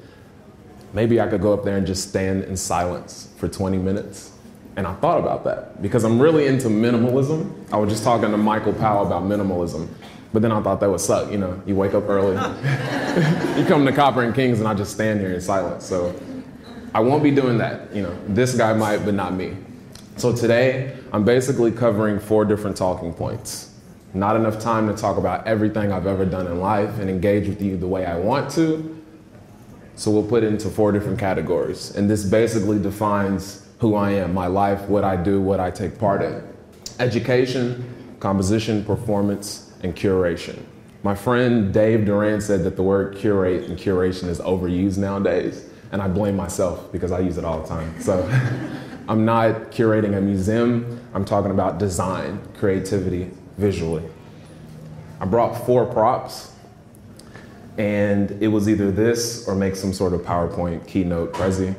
maybe 0.94 1.20
I 1.20 1.28
could 1.28 1.42
go 1.42 1.52
up 1.54 1.66
there 1.66 1.76
and 1.76 1.86
just 1.86 2.08
stand 2.08 2.46
in 2.46 2.56
silence 2.56 3.28
for 3.36 3.50
20 3.50 3.78
minutes. 3.78 4.31
And 4.78 4.88
I 4.88 4.94
thought 4.96 5.20
about 5.20 5.44
that 5.44 5.82
because 5.82 6.04
I'm 6.04 6.20
really 6.22 6.48
into 6.48 6.70
minimalism. 6.70 7.52
I 7.74 7.78
was 7.78 7.90
just 7.90 8.04
talking 8.04 8.32
to 8.32 8.38
Michael 8.38 8.74
Powell 8.74 9.06
about 9.06 9.24
minimalism. 9.24 9.88
But 10.34 10.42
then 10.42 10.52
I 10.52 10.62
thought 10.62 10.80
that 10.80 10.90
would 10.90 11.02
suck, 11.02 11.30
you 11.30 11.38
know, 11.38 11.62
you 11.66 11.76
wake 11.76 11.94
up 11.94 12.08
early, 12.08 12.36
you 13.60 13.66
come 13.68 13.86
to 13.86 13.92
Copper 13.92 14.24
and 14.24 14.34
Kings, 14.34 14.60
and 14.60 14.68
I 14.68 14.74
just 14.74 14.94
stand 14.94 15.20
here 15.20 15.34
in 15.34 15.42
silence. 15.42 15.86
So 15.86 16.16
I 16.94 17.02
won't 17.02 17.22
be 17.22 17.32
doing 17.32 17.58
that. 17.58 17.94
You 17.94 18.04
know, 18.04 18.18
this 18.28 18.56
guy 18.56 18.72
might, 18.72 19.04
but 19.04 19.14
not 19.14 19.34
me. 19.34 19.58
So 20.16 20.34
today, 20.34 20.96
I'm 21.12 21.26
basically 21.26 21.72
covering 21.72 22.20
four 22.20 22.46
different 22.46 22.78
talking 22.78 23.14
points. 23.14 23.78
Not 24.14 24.36
enough 24.36 24.60
time 24.60 24.88
to 24.88 24.94
talk 24.94 25.18
about 25.18 25.48
everything 25.48 25.92
I've 25.92 26.08
ever 26.08 26.26
done 26.26 26.48
in 26.48 26.60
life 26.60 27.00
and 27.00 27.10
engage 27.10 27.48
with 27.48 27.62
you 27.62 27.78
the 27.78 27.88
way 27.88 28.06
I 28.06 28.18
want 28.18 28.52
to. 28.52 29.02
So 29.96 30.12
we'll 30.12 30.28
put 30.28 30.44
it 30.44 30.48
into 30.48 30.70
four 30.70 30.92
different 30.92 31.20
categories. 31.20 31.96
And 31.96 32.10
this 32.10 32.26
basically 32.26 32.80
defines 32.80 33.61
who 33.82 33.96
I 33.96 34.12
am, 34.12 34.34
my 34.34 34.48
life, 34.48 34.82
what 34.84 35.04
I 35.04 35.18
do, 35.18 35.42
what 35.42 35.60
I 35.60 35.72
take 35.72 35.98
part 36.00 36.22
in. 36.22 36.42
Education, 37.00 38.16
composition, 38.20 38.86
performance, 38.86 39.74
and 39.82 39.96
curation. 39.96 40.64
My 41.04 41.16
friend 41.16 41.74
Dave 41.74 42.06
Duran 42.06 42.42
said 42.42 42.64
that 42.64 42.76
the 42.76 42.84
word 42.84 43.18
curate 43.18 43.64
and 43.66 43.78
curation 43.78 44.30
is 44.30 44.40
overused 44.40 45.00
nowadays 45.00 45.68
and 45.92 46.00
I 46.00 46.08
blame 46.08 46.36
myself 46.36 46.92
because 46.92 47.12
I 47.12 47.20
use 47.20 47.40
it 47.40 47.44
all 47.44 47.60
the 47.60 47.68
time. 47.68 48.00
So 48.00 48.24
I'm 49.10 49.26
not 49.26 49.72
curating 49.72 50.16
a 50.16 50.22
museum, 50.22 51.02
I'm 51.14 51.26
talking 51.26 51.52
about 51.52 51.80
design, 51.80 52.40
creativity, 52.58 53.32
visually. 53.58 54.04
I 55.20 55.26
brought 55.26 55.66
four 55.66 55.86
props, 55.86 56.54
and 57.80 58.32
it 58.42 58.48
was 58.48 58.70
either 58.70 58.92
this 58.92 59.48
or 59.48 59.56
make 59.56 59.76
some 59.76 59.92
sort 59.92 60.14
of 60.14 60.22
PowerPoint 60.22 60.88
keynote 60.88 61.34
Prezi. 61.34 61.76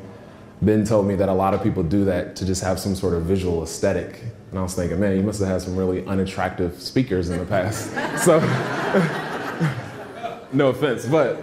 Ben 0.65 0.85
told 0.85 1.07
me 1.07 1.15
that 1.15 1.29
a 1.29 1.33
lot 1.33 1.53
of 1.53 1.61
people 1.61 1.83
do 1.83 2.05
that 2.05 2.35
to 2.37 2.45
just 2.45 2.63
have 2.63 2.79
some 2.79 2.95
sort 2.95 3.13
of 3.13 3.23
visual 3.23 3.63
aesthetic. 3.63 4.21
And 4.49 4.59
I 4.59 4.61
was 4.61 4.75
thinking, 4.75 4.99
man, 4.99 5.17
you 5.17 5.23
must 5.23 5.39
have 5.39 5.49
had 5.49 5.61
some 5.61 5.75
really 5.75 6.05
unattractive 6.05 6.81
speakers 6.81 7.29
in 7.29 7.39
the 7.39 7.45
past. 7.45 7.91
so, 8.23 8.39
no 10.53 10.69
offense, 10.69 11.05
but 11.05 11.37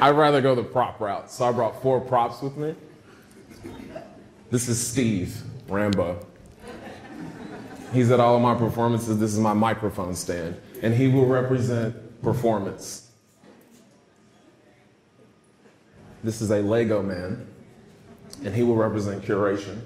I'd 0.00 0.16
rather 0.16 0.42
go 0.42 0.54
the 0.54 0.62
prop 0.62 1.00
route. 1.00 1.30
So 1.30 1.46
I 1.46 1.52
brought 1.52 1.80
four 1.80 2.00
props 2.00 2.42
with 2.42 2.56
me. 2.56 2.74
This 4.50 4.68
is 4.68 4.84
Steve 4.84 5.40
Rambo. 5.68 6.24
He's 7.92 8.10
at 8.10 8.20
all 8.20 8.36
of 8.36 8.42
my 8.42 8.54
performances. 8.54 9.18
This 9.18 9.32
is 9.32 9.38
my 9.38 9.54
microphone 9.54 10.14
stand. 10.14 10.60
And 10.82 10.92
he 10.92 11.08
will 11.08 11.26
represent 11.26 12.22
performance. 12.22 13.08
This 16.22 16.42
is 16.42 16.50
a 16.50 16.60
Lego 16.60 17.02
man. 17.02 17.46
And 18.44 18.54
he 18.54 18.62
will 18.62 18.76
represent 18.76 19.24
curation. 19.24 19.80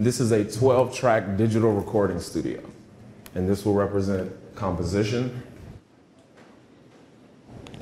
This 0.00 0.20
is 0.20 0.30
a 0.30 0.44
12 0.44 0.94
track 0.94 1.36
digital 1.36 1.72
recording 1.72 2.20
studio. 2.20 2.62
And 3.34 3.48
this 3.48 3.64
will 3.64 3.74
represent 3.74 4.32
composition. 4.54 5.42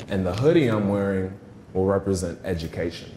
And 0.09 0.25
the 0.25 0.35
hoodie 0.35 0.69
I'm 0.69 0.89
wearing 0.89 1.39
will 1.73 1.87
represent 1.87 2.39
education. 2.45 3.11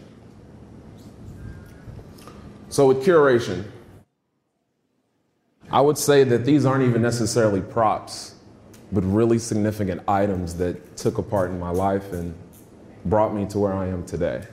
So, 2.68 2.86
with 2.86 3.04
curation, 3.04 3.64
I 5.72 5.80
would 5.80 5.98
say 5.98 6.24
that 6.24 6.44
these 6.44 6.64
aren't 6.64 6.84
even 6.84 7.02
necessarily 7.02 7.60
props. 7.60 8.34
But 8.92 9.04
really 9.04 9.38
significant 9.38 10.02
items 10.08 10.54
that 10.56 10.96
took 10.96 11.18
a 11.18 11.22
part 11.22 11.50
in 11.50 11.58
my 11.58 11.70
life 11.70 12.12
and 12.12 12.34
brought 13.04 13.34
me 13.34 13.46
to 13.46 13.58
where 13.58 13.72
I 13.72 13.86
am 13.86 14.04
today. 14.04 14.46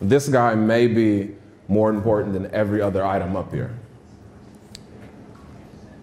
This 0.00 0.28
guy 0.28 0.54
may 0.54 0.88
be 0.88 1.34
more 1.68 1.90
important 1.90 2.32
than 2.32 2.52
every 2.52 2.82
other 2.82 3.04
item 3.04 3.36
up 3.36 3.52
here. 3.52 3.70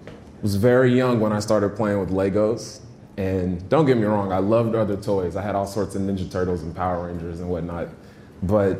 I 0.07 0.41
was 0.41 0.55
very 0.55 0.95
young 0.95 1.19
when 1.19 1.33
I 1.33 1.39
started 1.39 1.75
playing 1.75 1.99
with 1.99 2.11
Legos. 2.11 2.79
And 3.17 3.67
don't 3.67 3.85
get 3.85 3.97
me 3.97 4.05
wrong, 4.05 4.31
I 4.31 4.37
loved 4.37 4.75
other 4.75 4.95
toys. 4.95 5.35
I 5.35 5.41
had 5.41 5.53
all 5.53 5.67
sorts 5.67 5.95
of 5.95 6.01
Ninja 6.01 6.31
Turtles 6.31 6.63
and 6.63 6.73
Power 6.73 7.07
Rangers 7.07 7.41
and 7.41 7.49
whatnot. 7.49 7.89
But 8.41 8.79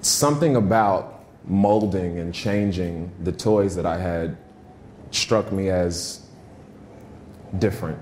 something 0.00 0.56
about 0.56 1.26
molding 1.44 2.18
and 2.18 2.32
changing 2.32 3.12
the 3.22 3.32
toys 3.32 3.76
that 3.76 3.84
I 3.84 3.98
had 3.98 4.38
struck 5.10 5.52
me 5.52 5.68
as 5.68 6.21
different. 7.58 7.98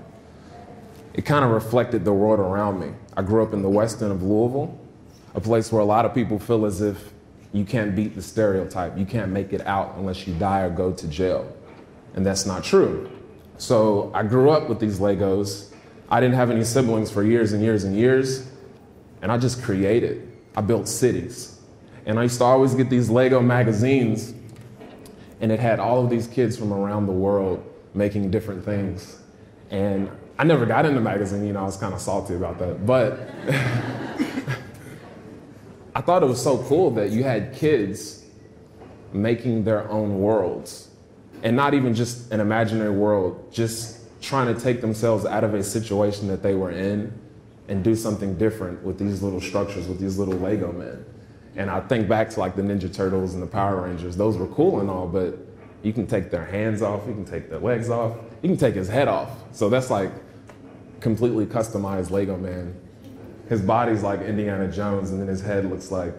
It 1.13 1.25
kind 1.25 1.43
of 1.43 1.51
reflected 1.51 2.05
the 2.05 2.13
world 2.13 2.39
around 2.39 2.79
me. 2.79 2.93
I 3.17 3.21
grew 3.21 3.43
up 3.43 3.53
in 3.53 3.61
the 3.61 3.69
west 3.69 4.01
end 4.01 4.11
of 4.11 4.23
Louisville, 4.23 4.79
a 5.35 5.41
place 5.41 5.71
where 5.71 5.81
a 5.81 5.85
lot 5.85 6.05
of 6.05 6.13
people 6.13 6.39
feel 6.39 6.65
as 6.65 6.81
if 6.81 7.11
you 7.53 7.65
can't 7.65 7.95
beat 7.95 8.15
the 8.15 8.21
stereotype. 8.21 8.97
You 8.97 9.05
can't 9.05 9.31
make 9.31 9.51
it 9.51 9.65
out 9.67 9.95
unless 9.97 10.25
you 10.25 10.33
die 10.35 10.61
or 10.61 10.69
go 10.69 10.93
to 10.93 11.07
jail. 11.07 11.53
And 12.15 12.25
that's 12.25 12.45
not 12.45 12.63
true. 12.63 13.09
So 13.57 14.11
I 14.13 14.23
grew 14.23 14.49
up 14.49 14.69
with 14.69 14.79
these 14.79 14.99
Legos. 14.99 15.73
I 16.09 16.19
didn't 16.19 16.35
have 16.35 16.49
any 16.49 16.63
siblings 16.63 17.11
for 17.11 17.23
years 17.23 17.53
and 17.53 17.61
years 17.61 17.83
and 17.83 17.95
years. 17.95 18.49
And 19.21 19.31
I 19.31 19.37
just 19.37 19.61
created. 19.61 20.31
I 20.55 20.61
built 20.61 20.87
cities. 20.87 21.59
And 22.05 22.19
I 22.19 22.23
used 22.23 22.39
to 22.39 22.43
always 22.43 22.73
get 22.73 22.89
these 22.89 23.09
Lego 23.09 23.41
magazines, 23.41 24.33
and 25.39 25.51
it 25.51 25.59
had 25.59 25.79
all 25.79 26.03
of 26.03 26.09
these 26.09 26.27
kids 26.27 26.57
from 26.57 26.73
around 26.73 27.05
the 27.05 27.13
world 27.13 27.63
making 27.93 28.31
different 28.31 28.65
things. 28.65 29.20
And 29.71 30.11
I 30.37 30.43
never 30.43 30.65
got 30.65 30.85
in 30.85 30.93
the 30.95 31.01
magazine, 31.01 31.45
you 31.47 31.53
know, 31.53 31.61
I 31.61 31.65
was 31.65 31.77
kind 31.77 31.93
of 31.93 32.01
salty 32.01 32.35
about 32.35 32.59
that. 32.59 32.85
But 32.85 33.19
I 35.95 36.01
thought 36.01 36.23
it 36.23 36.27
was 36.27 36.41
so 36.41 36.59
cool 36.63 36.91
that 36.91 37.09
you 37.11 37.23
had 37.23 37.53
kids 37.53 38.25
making 39.13 39.63
their 39.63 39.89
own 39.89 40.19
worlds 40.19 40.89
and 41.43 41.55
not 41.55 41.73
even 41.73 41.93
just 41.93 42.31
an 42.31 42.39
imaginary 42.39 42.91
world, 42.91 43.51
just 43.51 43.99
trying 44.21 44.53
to 44.53 44.61
take 44.61 44.81
themselves 44.81 45.25
out 45.25 45.43
of 45.43 45.53
a 45.53 45.63
situation 45.63 46.27
that 46.27 46.43
they 46.43 46.53
were 46.53 46.71
in 46.71 47.11
and 47.67 47.83
do 47.83 47.95
something 47.95 48.37
different 48.37 48.83
with 48.83 48.99
these 48.99 49.23
little 49.23 49.41
structures, 49.41 49.87
with 49.87 49.99
these 49.99 50.17
little 50.17 50.35
Lego 50.35 50.71
men. 50.71 51.03
And 51.55 51.69
I 51.69 51.81
think 51.81 52.07
back 52.07 52.29
to 52.31 52.39
like 52.39 52.55
the 52.55 52.61
Ninja 52.61 52.93
Turtles 52.93 53.33
and 53.33 53.41
the 53.41 53.47
Power 53.47 53.81
Rangers, 53.81 54.15
those 54.15 54.37
were 54.37 54.47
cool 54.47 54.79
and 54.79 54.89
all, 54.89 55.07
but 55.07 55.37
you 55.81 55.93
can 55.93 56.05
take 56.05 56.29
their 56.29 56.45
hands 56.45 56.81
off, 56.81 57.07
you 57.07 57.13
can 57.13 57.25
take 57.25 57.49
their 57.49 57.59
legs 57.59 57.89
off, 57.89 58.15
you 58.41 58.49
can 58.49 58.57
take 58.57 58.75
his 58.75 58.87
head 58.87 59.07
off. 59.07 59.29
So 59.51 59.69
that's 59.69 59.89
like 59.89 60.11
completely 60.99 61.45
customized 61.45 62.09
Lego 62.09 62.37
man. 62.37 62.75
His 63.49 63.61
body's 63.61 64.01
like 64.01 64.21
Indiana 64.21 64.71
Jones, 64.71 65.11
and 65.11 65.19
then 65.19 65.27
his 65.27 65.41
head 65.41 65.65
looks 65.69 65.91
like 65.91 66.13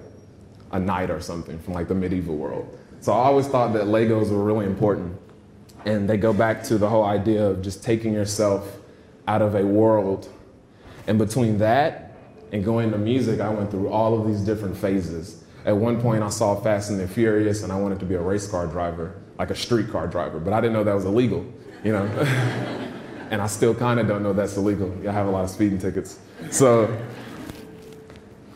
a 0.71 0.79
knight 0.79 1.11
or 1.11 1.21
something 1.21 1.59
from 1.59 1.75
like 1.75 1.88
the 1.88 1.95
medieval 1.95 2.37
world. 2.37 2.79
So 3.00 3.12
I 3.12 3.25
always 3.25 3.49
thought 3.49 3.73
that 3.73 3.85
Legos 3.85 4.31
were 4.31 4.43
really 4.43 4.67
important. 4.67 5.19
And 5.85 6.09
they 6.09 6.17
go 6.17 6.33
back 6.33 6.62
to 6.64 6.79
the 6.79 6.88
whole 6.88 7.05
idea 7.05 7.45
of 7.45 7.62
just 7.62 7.83
taking 7.83 8.12
yourself 8.12 8.79
out 9.26 9.43
of 9.43 9.55
a 9.57 9.64
world. 9.64 10.29
And 11.09 11.19
between 11.19 11.59
that 11.59 12.17
and 12.52 12.64
going 12.64 12.93
to 12.93 12.99
music, 12.99 13.41
I 13.41 13.49
went 13.49 13.71
through 13.71 13.88
all 13.88 14.19
of 14.19 14.26
these 14.26 14.43
different 14.43 14.76
phases. 14.76 15.43
At 15.64 15.76
one 15.76 16.00
point, 16.00 16.23
I 16.23 16.29
saw 16.29 16.55
Fast 16.55 16.91
and 16.91 17.00
the 17.00 17.09
Furious, 17.09 17.62
and 17.62 17.73
I 17.73 17.76
wanted 17.76 17.99
to 18.00 18.07
be 18.07 18.14
a 18.14 18.21
race 18.21 18.47
car 18.47 18.67
driver, 18.67 19.21
like 19.38 19.50
a 19.50 19.55
street 19.57 19.91
car 19.91 20.07
driver, 20.07 20.38
but 20.38 20.52
I 20.52 20.61
didn't 20.61 20.75
know 20.75 20.85
that 20.85 20.95
was 20.95 21.05
illegal, 21.05 21.45
you 21.85 21.93
know? 21.93 22.05
and 23.31 23.41
I 23.41 23.47
still 23.47 23.75
kind 23.75 23.99
of 23.99 24.07
don't 24.07 24.23
know 24.23 24.33
that's 24.33 24.57
illegal. 24.57 24.95
I 25.09 25.12
have 25.12 25.27
a 25.27 25.31
lot 25.31 25.45
of 25.45 25.51
speeding 25.51 25.79
tickets. 25.79 26.19
So 26.51 26.95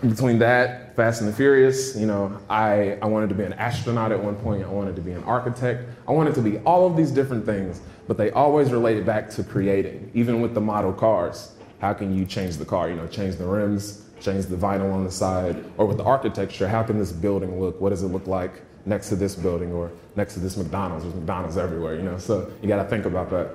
between 0.06 0.38
that, 0.40 0.94
Fast 0.96 1.20
and 1.20 1.30
the 1.30 1.34
Furious, 1.34 1.96
you 1.96 2.06
know, 2.06 2.38
I, 2.48 2.98
I 3.02 3.06
wanted 3.06 3.28
to 3.30 3.34
be 3.34 3.44
an 3.44 3.54
astronaut 3.54 4.12
at 4.12 4.22
one 4.22 4.36
point. 4.36 4.64
I 4.64 4.68
wanted 4.68 4.96
to 4.96 5.02
be 5.02 5.12
an 5.12 5.24
architect. 5.24 5.88
I 6.06 6.12
wanted 6.12 6.34
to 6.34 6.42
be 6.42 6.58
all 6.58 6.86
of 6.86 6.96
these 6.96 7.10
different 7.10 7.46
things, 7.46 7.80
but 8.06 8.16
they 8.16 8.30
always 8.30 8.70
related 8.70 9.06
back 9.06 9.30
to 9.30 9.42
creating. 9.42 10.10
Even 10.14 10.40
with 10.40 10.54
the 10.54 10.60
model 10.60 10.92
cars, 10.92 11.52
how 11.80 11.92
can 11.92 12.16
you 12.16 12.24
change 12.24 12.56
the 12.56 12.64
car? 12.64 12.88
You 12.88 12.96
know, 12.96 13.06
change 13.06 13.36
the 13.36 13.46
rims, 13.46 14.04
change 14.20 14.46
the 14.46 14.56
vinyl 14.56 14.92
on 14.92 15.04
the 15.04 15.10
side, 15.10 15.64
or 15.76 15.86
with 15.86 15.98
the 15.98 16.04
architecture, 16.04 16.68
how 16.68 16.82
can 16.82 16.98
this 16.98 17.12
building 17.12 17.60
look? 17.60 17.80
What 17.80 17.90
does 17.90 18.02
it 18.02 18.08
look 18.08 18.26
like 18.26 18.62
next 18.86 19.08
to 19.10 19.16
this 19.16 19.34
building 19.34 19.72
or 19.72 19.90
next 20.14 20.34
to 20.34 20.40
this 20.40 20.56
McDonald's? 20.56 21.04
There's 21.04 21.14
McDonald's 21.14 21.58
everywhere, 21.58 21.96
you 21.96 22.02
know, 22.02 22.18
so 22.18 22.50
you 22.62 22.68
got 22.68 22.82
to 22.82 22.88
think 22.88 23.04
about 23.04 23.30
that. 23.30 23.50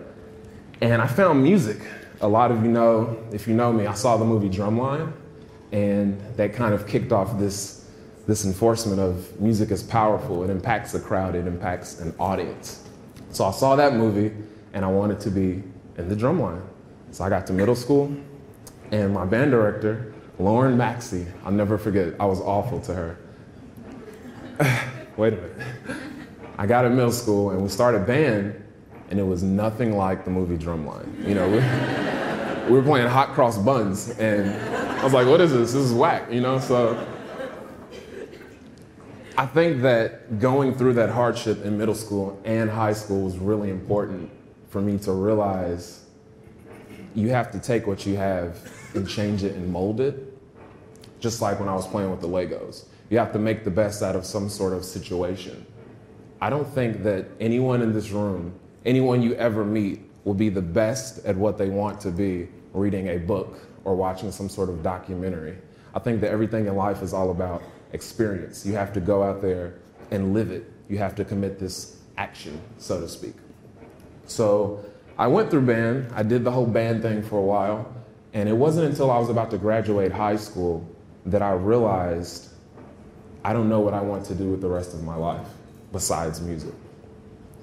And 0.81 1.01
I 1.01 1.07
found 1.07 1.43
music. 1.43 1.79
A 2.21 2.27
lot 2.27 2.51
of 2.51 2.63
you 2.63 2.69
know, 2.69 3.17
if 3.31 3.47
you 3.47 3.55
know 3.55 3.73
me, 3.73 3.88
I 3.88 3.93
saw 3.93 4.17
the 4.17 4.25
movie 4.25 4.50
Drumline 4.50 5.11
and 5.71 6.21
that 6.38 6.53
kind 6.53 6.73
of 6.73 6.85
kicked 6.88 7.11
off 7.11 7.39
this, 7.39 7.88
this 8.27 8.45
enforcement 8.45 9.00
of 9.00 9.39
music 9.41 9.71
is 9.71 9.81
powerful. 9.81 10.43
It 10.43 10.51
impacts 10.51 10.91
the 10.91 11.00
crowd, 11.00 11.33
it 11.33 11.47
impacts 11.47 12.00
an 12.00 12.13
audience. 12.19 12.88
So 13.31 13.45
I 13.45 13.51
saw 13.51 13.75
that 13.75 13.95
movie 13.95 14.35
and 14.73 14.85
I 14.85 14.88
wanted 14.89 15.19
to 15.21 15.31
be 15.31 15.63
in 15.97 16.09
the 16.09 16.15
drumline. 16.15 16.61
So 17.11 17.23
I 17.23 17.29
got 17.29 17.47
to 17.47 17.53
middle 17.53 17.75
school 17.75 18.15
and 18.91 19.13
my 19.13 19.25
band 19.25 19.51
director, 19.51 20.13
Lauren 20.38 20.77
Maxey, 20.77 21.25
I'll 21.45 21.51
never 21.51 21.77
forget, 21.77 22.13
I 22.19 22.25
was 22.25 22.41
awful 22.41 22.81
to 22.81 22.93
her. 22.93 23.17
Wait 25.18 25.34
a 25.34 25.36
minute. 25.36 25.58
I 26.58 26.65
got 26.65 26.84
to 26.84 26.89
middle 26.89 27.12
school 27.12 27.51
and 27.51 27.62
we 27.62 27.70
started 27.70 28.06
band 28.06 28.56
and 29.10 29.20
it 29.20 29.24
was 29.24 29.44
nothing 29.44 29.98
like 29.98 30.24
the 30.24 30.32
movie 30.32 30.58
Drumline. 30.58 31.27
You 31.27 31.36
know, 31.36 31.48
we, 31.48 32.72
we 32.72 32.80
were 32.80 32.84
playing 32.84 33.08
hot 33.08 33.30
cross 33.30 33.58
buns 33.58 34.10
and 34.20 34.50
I 35.00 35.03
was 35.03 35.13
like, 35.13 35.27
what 35.27 35.41
is 35.41 35.51
this? 35.51 35.74
This 35.74 35.84
is 35.84 35.94
whack, 35.94 36.32
you 36.32 36.39
know? 36.39 36.60
So 36.60 37.06
I 39.38 39.46
think 39.46 39.82
that 39.82 40.39
going 40.39 40.75
through 40.75 40.94
that 40.94 41.10
hardship 41.10 41.65
in 41.65 41.77
middle 41.77 41.96
school 41.96 42.39
and 42.46 42.70
high 42.70 42.94
school 42.94 43.24
was 43.24 43.38
really 43.38 43.70
important 43.70 44.30
for 44.70 44.82
me 44.82 44.98
to 45.00 45.12
realize 45.12 46.06
you 47.15 47.30
have 47.30 47.51
to 47.51 47.60
take 47.60 47.86
what 47.86 48.06
you 48.06 48.15
have 48.15 48.58
and 48.94 49.08
change 49.08 49.44
it 49.44 49.56
and 49.56 49.72
mold 49.72 50.00
it. 50.00 50.38
Just 51.20 51.41
like 51.41 51.60
when 51.60 51.68
I 51.68 51.74
was 51.74 51.88
playing 51.88 52.10
with 52.12 52.22
the 52.22 52.27
Legos. 52.27 52.86
You 53.12 53.18
have 53.18 53.34
to 53.34 53.39
make 53.39 53.65
the 53.65 53.70
best 53.70 54.01
out 54.01 54.15
of 54.15 54.25
some 54.25 54.48
sort 54.48 54.72
of 54.72 54.86
situation. 54.86 55.65
I 56.39 56.50
don't 56.50 56.68
think 56.68 57.03
that 57.03 57.25
anyone 57.41 57.82
in 57.82 57.91
this 57.91 58.10
room, 58.10 58.58
anyone 58.86 59.22
you 59.22 59.36
ever 59.36 59.65
meet, 59.65 60.10
will 60.24 60.34
be 60.34 60.48
the 60.48 60.62
best 60.62 61.25
at 61.25 61.36
what 61.36 61.58
they 61.58 61.68
want 61.68 62.00
to 62.01 62.10
be 62.10 62.48
reading 62.72 63.10
a 63.10 63.18
book 63.18 63.60
or 63.84 63.96
watching 63.96 64.32
some 64.32 64.48
sort 64.48 64.70
of 64.70 64.82
documentary. 64.82 65.58
I 65.94 66.00
think 66.00 66.22
that 66.22 66.32
everything 66.32 66.68
in 66.68 66.77
life 66.77 67.01
is 67.01 67.13
all 67.13 67.32
about 67.32 67.62
experience. 67.91 68.65
You 68.65 68.75
have 68.75 68.94
to 68.94 69.01
go 69.01 69.24
out 69.24 69.41
there 69.41 69.74
and 70.10 70.34
live 70.34 70.50
it. 70.50 70.72
You 70.88 70.98
have 71.00 71.13
to 71.15 71.25
commit 71.25 71.60
this 71.60 71.98
action, 72.18 72.62
so 72.77 73.01
to 73.01 73.10
speak. 73.10 73.36
So 74.25 74.86
I 75.18 75.27
went 75.27 75.51
through 75.51 75.65
band. 75.65 76.13
I 76.15 76.24
did 76.24 76.46
the 76.46 76.51
whole 76.51 76.65
band 76.65 77.01
thing 77.01 77.24
for 77.24 77.39
a 77.39 77.44
while. 77.44 77.94
And 78.32 78.48
it 78.48 78.56
wasn't 78.56 78.88
until 78.88 79.12
I 79.12 79.20
was 79.20 79.27
about 79.27 79.51
to 79.51 79.58
graduate 79.58 80.13
high 80.13 80.38
school 80.38 80.88
that 81.25 81.41
I 81.41 81.51
realized 81.51 82.50
I 83.43 83.53
don't 83.53 83.69
know 83.69 83.79
what 83.79 83.93
I 83.93 84.01
want 84.01 84.25
to 84.25 84.36
do 84.36 84.50
with 84.51 84.62
the 84.62 84.67
rest 84.67 84.93
of 84.93 85.03
my 85.03 85.15
life 85.15 85.48
besides 85.91 86.41
music. 86.41 86.74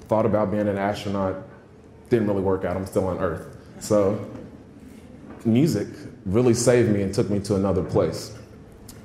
Thought 0.08 0.26
about 0.26 0.50
being 0.50 0.68
an 0.68 0.78
astronaut, 0.78 1.37
didn't 2.08 2.26
really 2.26 2.42
work 2.42 2.64
out. 2.64 2.76
I'm 2.76 2.87
still 2.87 3.06
on 3.06 3.18
Earth. 3.18 3.56
So 3.80 4.18
music 5.44 5.88
really 6.26 6.54
saved 6.54 6.90
me 6.90 7.02
and 7.02 7.14
took 7.14 7.30
me 7.30 7.40
to 7.40 7.56
another 7.56 7.82
place. 7.82 8.37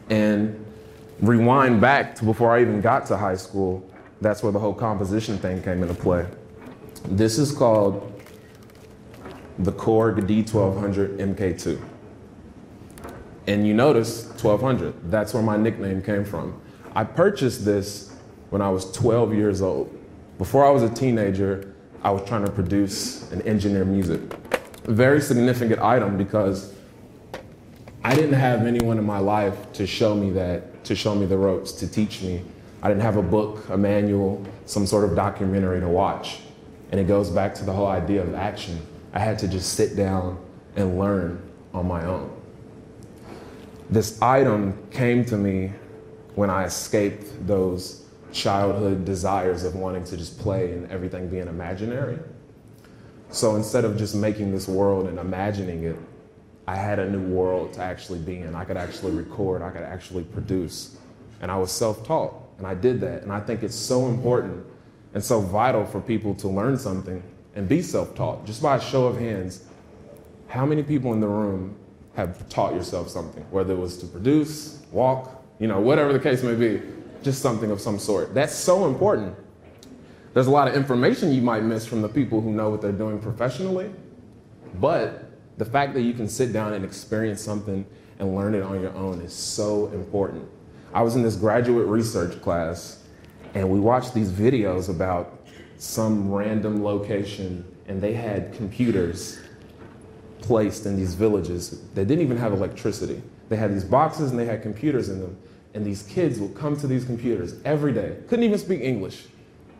And 0.10 0.66
rewind 1.22 1.80
back 1.80 2.16
to 2.16 2.26
before 2.26 2.52
I 2.52 2.62
even 2.62 2.82
got 2.82 3.06
to 3.08 3.18
high 3.18 3.36
school, 3.36 3.88
that's 4.22 4.42
where 4.42 4.52
the 4.52 4.60
whole 4.60 4.74
composition 4.74 5.38
thing 5.38 5.62
came 5.62 5.82
into 5.84 5.94
play. 5.94 6.26
This 7.06 7.38
is 7.38 7.52
called 7.52 8.10
the 9.60 9.72
Korg 9.72 10.22
D1200 10.22 11.18
MK2. 11.18 11.93
And 13.48 13.68
you 13.68 13.74
notice 13.74 14.26
1200, 14.42 15.12
that's 15.12 15.34
where 15.34 15.44
my 15.44 15.58
nickname 15.58 16.02
came 16.02 16.24
from. 16.24 16.60
I 16.96 17.04
purchased 17.04 17.66
this 17.66 18.16
when 18.50 18.62
I 18.62 18.70
was 18.70 18.92
12 18.92 19.34
years 19.34 19.62
old. 19.62 19.98
Before 20.38 20.66
I 20.66 20.70
was 20.70 20.84
a 20.84 20.90
teenager, 20.90 21.74
I 22.04 22.12
was 22.12 22.28
trying 22.28 22.46
to 22.46 22.52
produce 22.52 23.32
and 23.32 23.42
engineer 23.44 23.86
music 23.86 24.22
very 24.86 25.22
significant 25.22 25.82
item 25.82 26.18
because 26.18 26.74
I 28.04 28.16
didn't 28.16 28.34
have 28.34 28.66
anyone 28.66 28.98
in 28.98 29.06
my 29.06 29.20
life 29.20 29.72
to 29.74 29.88
show 29.88 30.14
me 30.14 30.32
that, 30.32 30.84
to 30.86 30.96
show 30.96 31.16
me 31.16 31.26
the 31.26 31.38
ropes, 31.38 31.72
to 31.74 31.88
teach 31.88 32.22
me. 32.22 32.44
I 32.82 32.90
didn't 32.90 33.04
have 33.04 33.16
a 33.16 33.22
book, 33.22 33.70
a 33.70 33.78
manual, 33.78 34.46
some 34.66 34.86
sort 34.86 35.06
of 35.10 35.16
documentary 35.16 35.80
to 35.80 35.88
watch. 35.88 36.40
And 36.92 37.00
it 37.00 37.06
goes 37.06 37.30
back 37.30 37.56
to 37.56 37.66
the 37.66 37.72
whole 37.72 37.88
idea 37.88 38.22
of 38.22 38.36
action. 38.36 38.86
I 39.14 39.20
had 39.20 39.40
to 39.40 39.48
just 39.48 39.74
sit 39.74 39.96
down 39.96 40.38
and 40.76 41.00
learn 41.00 41.42
on 41.74 41.88
my 41.88 42.04
own. 42.06 42.33
This 43.94 44.20
item 44.24 44.76
came 44.90 45.24
to 45.26 45.38
me 45.38 45.72
when 46.34 46.50
I 46.50 46.64
escaped 46.64 47.46
those 47.46 48.04
childhood 48.32 49.06
desires 49.06 49.64
of 49.64 49.76
wanting 49.76 50.04
to 50.06 50.18
just 50.18 50.40
play 50.40 50.72
and 50.72 50.92
everything 50.92 51.30
being 51.30 51.48
imaginary. 51.48 52.18
So 53.30 53.56
instead 53.56 53.86
of 53.86 53.96
just 53.96 54.16
making 54.16 54.52
this 54.52 54.68
world 54.68 55.06
and 55.06 55.20
imagining 55.20 55.84
it, 55.84 55.96
I 56.66 56.76
had 56.76 56.98
a 56.98 57.08
new 57.08 57.22
world 57.22 57.74
to 57.74 57.84
actually 57.84 58.18
be 58.18 58.38
in. 58.38 58.56
I 58.56 58.66
could 58.66 58.78
actually 58.78 59.12
record, 59.12 59.62
I 59.62 59.70
could 59.70 59.84
actually 59.84 60.24
produce. 60.24 60.98
And 61.40 61.52
I 61.52 61.58
was 61.58 61.72
self 61.72 62.04
taught, 62.04 62.34
and 62.58 62.66
I 62.66 62.74
did 62.74 63.00
that. 63.02 63.22
And 63.22 63.32
I 63.32 63.42
think 63.42 63.62
it's 63.62 63.76
so 63.76 64.08
important 64.08 64.66
and 65.14 65.24
so 65.24 65.40
vital 65.40 65.86
for 65.86 66.02
people 66.02 66.34
to 66.34 66.48
learn 66.48 66.80
something 66.80 67.22
and 67.54 67.70
be 67.70 67.84
self 67.84 68.16
taught. 68.16 68.44
Just 68.44 68.60
by 68.60 68.78
a 68.78 68.82
show 68.82 69.06
of 69.06 69.20
hands, 69.20 69.66
how 70.48 70.66
many 70.66 70.82
people 70.82 71.14
in 71.14 71.20
the 71.20 71.28
room 71.28 71.76
have 72.16 72.48
taught 72.50 72.74
yourself 72.74 73.10
something, 73.10 73.44
whether 73.50 73.74
it 73.74 73.80
was 73.80 73.98
to 73.98 74.06
produce, 74.06 74.82
walk, 74.92 75.44
you 75.60 75.68
know, 75.68 75.80
whatever 75.80 76.14
the 76.14 76.20
case 76.20 76.44
may 76.44 76.56
be, 76.56 76.82
just 77.24 77.42
something 77.42 77.72
of 77.72 77.82
some 77.82 77.98
sort? 77.98 78.34
That's 78.34 78.54
so 78.54 78.86
important. 78.86 79.36
There's 80.34 80.48
a 80.48 80.52
lot 80.52 80.68
of 80.68 80.76
information 80.76 81.32
you 81.32 81.42
might 81.42 81.64
miss 81.64 81.86
from 81.86 82.02
the 82.02 82.10
people 82.10 82.42
who 82.42 82.52
know 82.52 82.70
what 82.70 82.82
they're 82.82 82.92
doing 82.92 83.20
professionally, 83.20 83.92
but 84.80 85.32
the 85.58 85.66
fact 85.66 85.94
that 85.94 86.02
you 86.02 86.14
can 86.14 86.28
sit 86.28 86.52
down 86.52 86.74
and 86.74 86.84
experience 86.84 87.42
something 87.42 87.86
and 88.20 88.36
learn 88.36 88.56
it 88.56 88.62
on 88.62 88.82
your 88.82 88.94
own 88.96 89.22
is 89.22 89.34
so 89.34 89.88
important. 89.88 90.48
I 90.94 91.02
was 91.02 91.16
in 91.16 91.24
this 91.24 91.36
graduate 91.36 91.88
research 91.88 92.42
class 92.42 93.04
and 93.54 93.70
we 93.70 93.80
watched 93.80 94.14
these 94.14 94.32
videos 94.32 94.90
about 94.90 95.46
some 95.78 96.32
random 96.32 96.84
location 96.84 97.66
and 97.88 98.02
they 98.02 98.14
had 98.14 98.54
computers 98.54 99.40
placed 100.44 100.86
in 100.86 100.96
these 100.96 101.16
villages 101.16 101.82
that 101.96 102.06
didn't 102.06 102.24
even 102.24 102.38
have 102.38 102.54
electricity. 102.54 103.22
They 103.50 103.56
had 103.56 103.74
these 103.74 103.84
boxes 103.84 104.30
and 104.30 104.40
they 104.40 104.46
had 104.46 104.62
computers 104.62 105.10
in 105.10 105.20
them. 105.20 105.36
And 105.74 105.84
these 105.84 106.04
kids 106.04 106.40
would 106.40 106.54
come 106.54 106.78
to 106.78 106.86
these 106.86 107.04
computers 107.04 107.56
every 107.66 107.94
day, 107.94 108.18
couldn't 108.28 108.46
even 108.46 108.60
speak 108.60 108.82
English, 108.82 109.26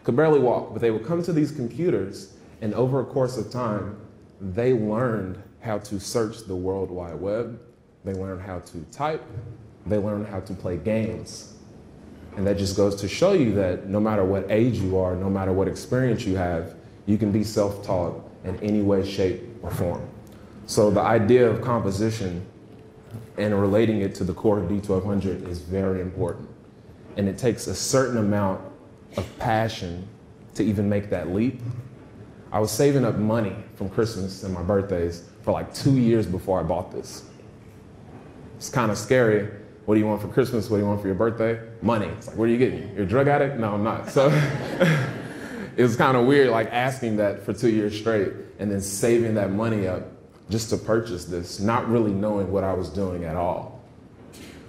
could 0.04 0.16
barely 0.16 0.40
walk, 0.40 0.74
but 0.74 0.82
they 0.82 0.90
would 0.90 1.06
come 1.06 1.22
to 1.22 1.32
these 1.32 1.52
computers 1.52 2.34
and 2.64 2.74
over 2.76 3.02
a 3.02 3.06
course 3.06 3.38
of 3.38 3.52
time, 3.52 3.98
they 4.40 4.72
learned 4.72 5.42
how 5.60 5.80
to 5.80 6.00
search 6.00 6.46
the 6.48 6.56
World 6.56 6.90
Wide 6.90 7.20
Web, 7.20 7.60
they 8.06 8.14
learned 8.14 8.42
how 8.42 8.60
to 8.60 8.82
type, 8.90 9.22
they 9.86 9.98
learned 9.98 10.28
how 10.28 10.40
to 10.40 10.54
play 10.54 10.78
games. 10.78 11.56
And 12.38 12.48
that 12.48 12.58
just 12.58 12.78
goes 12.78 12.96
to 13.02 13.08
show 13.10 13.34
you 13.34 13.54
that 13.56 13.88
no 13.88 14.00
matter 14.00 14.24
what 14.24 14.50
age 14.50 14.80
you 14.80 14.98
are, 14.98 15.14
no 15.14 15.30
matter 15.30 15.52
what 15.52 15.68
experience 15.68 16.26
you 16.26 16.38
have, 16.38 16.76
you 17.06 17.18
can 17.18 17.34
be 17.34 17.44
self 17.44 17.86
taught 17.86 18.30
in 18.46 18.58
any 18.62 18.82
way, 18.82 19.06
shape, 19.06 19.44
or 19.62 19.70
form. 19.72 20.08
So 20.66 20.90
the 20.90 21.02
idea 21.02 21.50
of 21.50 21.62
composition 21.62 22.46
and 23.38 23.60
relating 23.60 24.02
it 24.02 24.16
to 24.16 24.24
the 24.24 24.34
core 24.34 24.60
of 24.60 24.70
D1200 24.70 25.48
is 25.48 25.60
very 25.60 26.02
important. 26.02 26.50
And 27.18 27.28
it 27.28 27.38
takes 27.38 27.68
a 27.68 27.76
certain 27.76 28.18
amount 28.18 28.62
of 29.18 29.40
passion 29.40 30.08
to 30.56 30.64
even 30.64 30.88
make 30.88 31.10
that 31.10 31.30
leap. 31.30 31.60
I 32.52 32.60
was 32.60 32.72
saving 32.72 33.06
up 33.06 33.16
money 33.16 33.56
from 33.76 33.90
Christmas 33.90 34.44
and 34.44 34.54
my 34.54 34.62
birthdays 34.62 35.24
for 35.42 35.52
like 35.52 35.74
two 35.74 35.98
years 35.98 36.26
before 36.26 36.60
I 36.60 36.64
bought 36.64 36.92
this. 36.92 37.24
It's 38.58 38.70
kind 38.70 38.92
of 38.92 38.98
scary. 38.98 39.50
What 39.86 39.96
do 39.96 40.00
you 40.00 40.08
want 40.08 40.22
for 40.22 40.28
Christmas? 40.30 40.70
What 40.70 40.78
do 40.78 40.84
you 40.84 40.88
want 40.88 41.02
for 41.02 41.08
your 41.08 41.16
birthday? 41.16 41.60
Money. 41.82 42.06
It's 42.06 42.28
like, 42.28 42.38
what 42.38 42.46
are 42.46 42.52
you 42.52 42.58
getting? 42.58 42.94
You're 42.94 43.04
a 43.04 43.08
drug 43.08 43.28
addict? 43.28 43.58
No, 43.58 43.74
I'm 43.74 43.84
not. 43.84 44.10
So 44.10 44.30
it 45.76 45.82
was 45.82 45.98
kind 45.98 46.16
of 46.16 46.26
weird, 46.26 46.52
like 46.52 46.72
asking 46.72 47.18
that 47.18 47.44
for 47.44 47.54
two 47.54 47.70
years 47.70 47.98
straight 47.98 48.32
and 48.60 48.72
then 48.72 48.80
saving 48.80 49.34
that 49.34 49.52
money 49.52 49.88
up 49.88 50.13
just 50.50 50.70
to 50.70 50.78
purchase 50.78 51.26
this, 51.26 51.60
not 51.60 51.88
really 51.90 52.12
knowing 52.12 52.52
what 52.52 52.64
I 52.64 52.74
was 52.74 52.90
doing 52.90 53.24
at 53.24 53.36
all, 53.36 53.82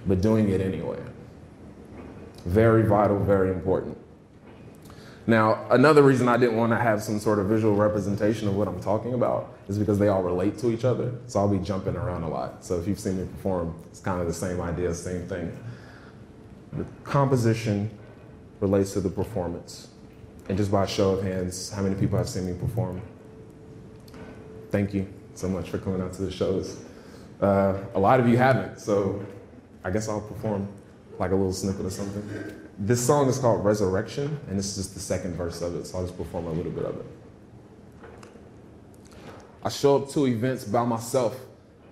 but 0.07 0.21
doing 0.21 0.49
it 0.49 0.61
anyway. 0.61 0.99
Very 2.45 2.83
vital, 2.83 3.19
very 3.19 3.49
important. 3.49 3.97
Now, 5.27 5.65
another 5.71 6.03
reason 6.03 6.27
I 6.27 6.37
didn't 6.37 6.55
want 6.55 6.71
to 6.71 6.77
have 6.77 7.01
some 7.01 7.19
sort 7.19 7.39
of 7.39 7.47
visual 7.47 7.75
representation 7.75 8.47
of 8.47 8.55
what 8.55 8.67
I'm 8.67 8.79
talking 8.79 9.15
about 9.15 9.55
is 9.67 9.79
because 9.79 9.97
they 9.97 10.07
all 10.07 10.21
relate 10.21 10.59
to 10.59 10.69
each 10.71 10.85
other. 10.85 11.13
So 11.25 11.39
I'll 11.39 11.49
be 11.49 11.57
jumping 11.57 11.95
around 11.95 12.21
a 12.21 12.29
lot. 12.29 12.63
So 12.63 12.79
if 12.79 12.87
you've 12.87 12.99
seen 12.99 13.17
me 13.17 13.25
perform, 13.25 13.73
it's 13.89 13.99
kind 13.99 14.21
of 14.21 14.27
the 14.27 14.33
same 14.33 14.61
idea, 14.61 14.93
same 14.93 15.27
thing. 15.27 15.57
The 16.73 16.85
composition 17.03 17.89
relates 18.59 18.93
to 18.93 19.01
the 19.01 19.09
performance. 19.09 19.87
And 20.47 20.57
just 20.57 20.71
by 20.71 20.83
a 20.83 20.87
show 20.87 21.13
of 21.13 21.23
hands, 21.23 21.71
how 21.71 21.81
many 21.81 21.95
people 21.95 22.19
have 22.19 22.29
seen 22.29 22.45
me 22.45 22.53
perform? 22.53 23.01
Thank 24.69 24.93
you 24.93 25.07
so 25.35 25.47
much 25.47 25.69
for 25.69 25.77
coming 25.77 26.01
out 26.01 26.13
to 26.13 26.21
the 26.23 26.31
shows. 26.31 26.83
Uh, 27.41 27.77
a 27.93 27.99
lot 27.99 28.19
of 28.19 28.27
you 28.27 28.37
haven't, 28.37 28.79
so 28.79 29.23
I 29.83 29.91
guess 29.91 30.07
I'll 30.07 30.21
perform 30.21 30.67
like 31.19 31.31
a 31.31 31.35
little 31.35 31.53
snippet 31.53 31.85
or 31.85 31.89
something. 31.89 32.61
This 32.79 33.05
song 33.05 33.27
is 33.29 33.37
called 33.39 33.63
Resurrection, 33.63 34.39
and 34.49 34.57
this 34.57 34.69
is 34.69 34.75
just 34.75 34.93
the 34.93 34.99
second 34.99 35.35
verse 35.35 35.61
of 35.61 35.75
it, 35.75 35.85
so 35.85 35.97
I'll 35.97 36.05
just 36.05 36.17
perform 36.17 36.47
a 36.47 36.51
little 36.51 36.71
bit 36.71 36.85
of 36.85 36.97
it. 36.97 37.05
I 39.63 39.69
show 39.69 39.97
up 39.97 40.09
to 40.11 40.27
events 40.27 40.63
by 40.63 40.83
myself. 40.85 41.39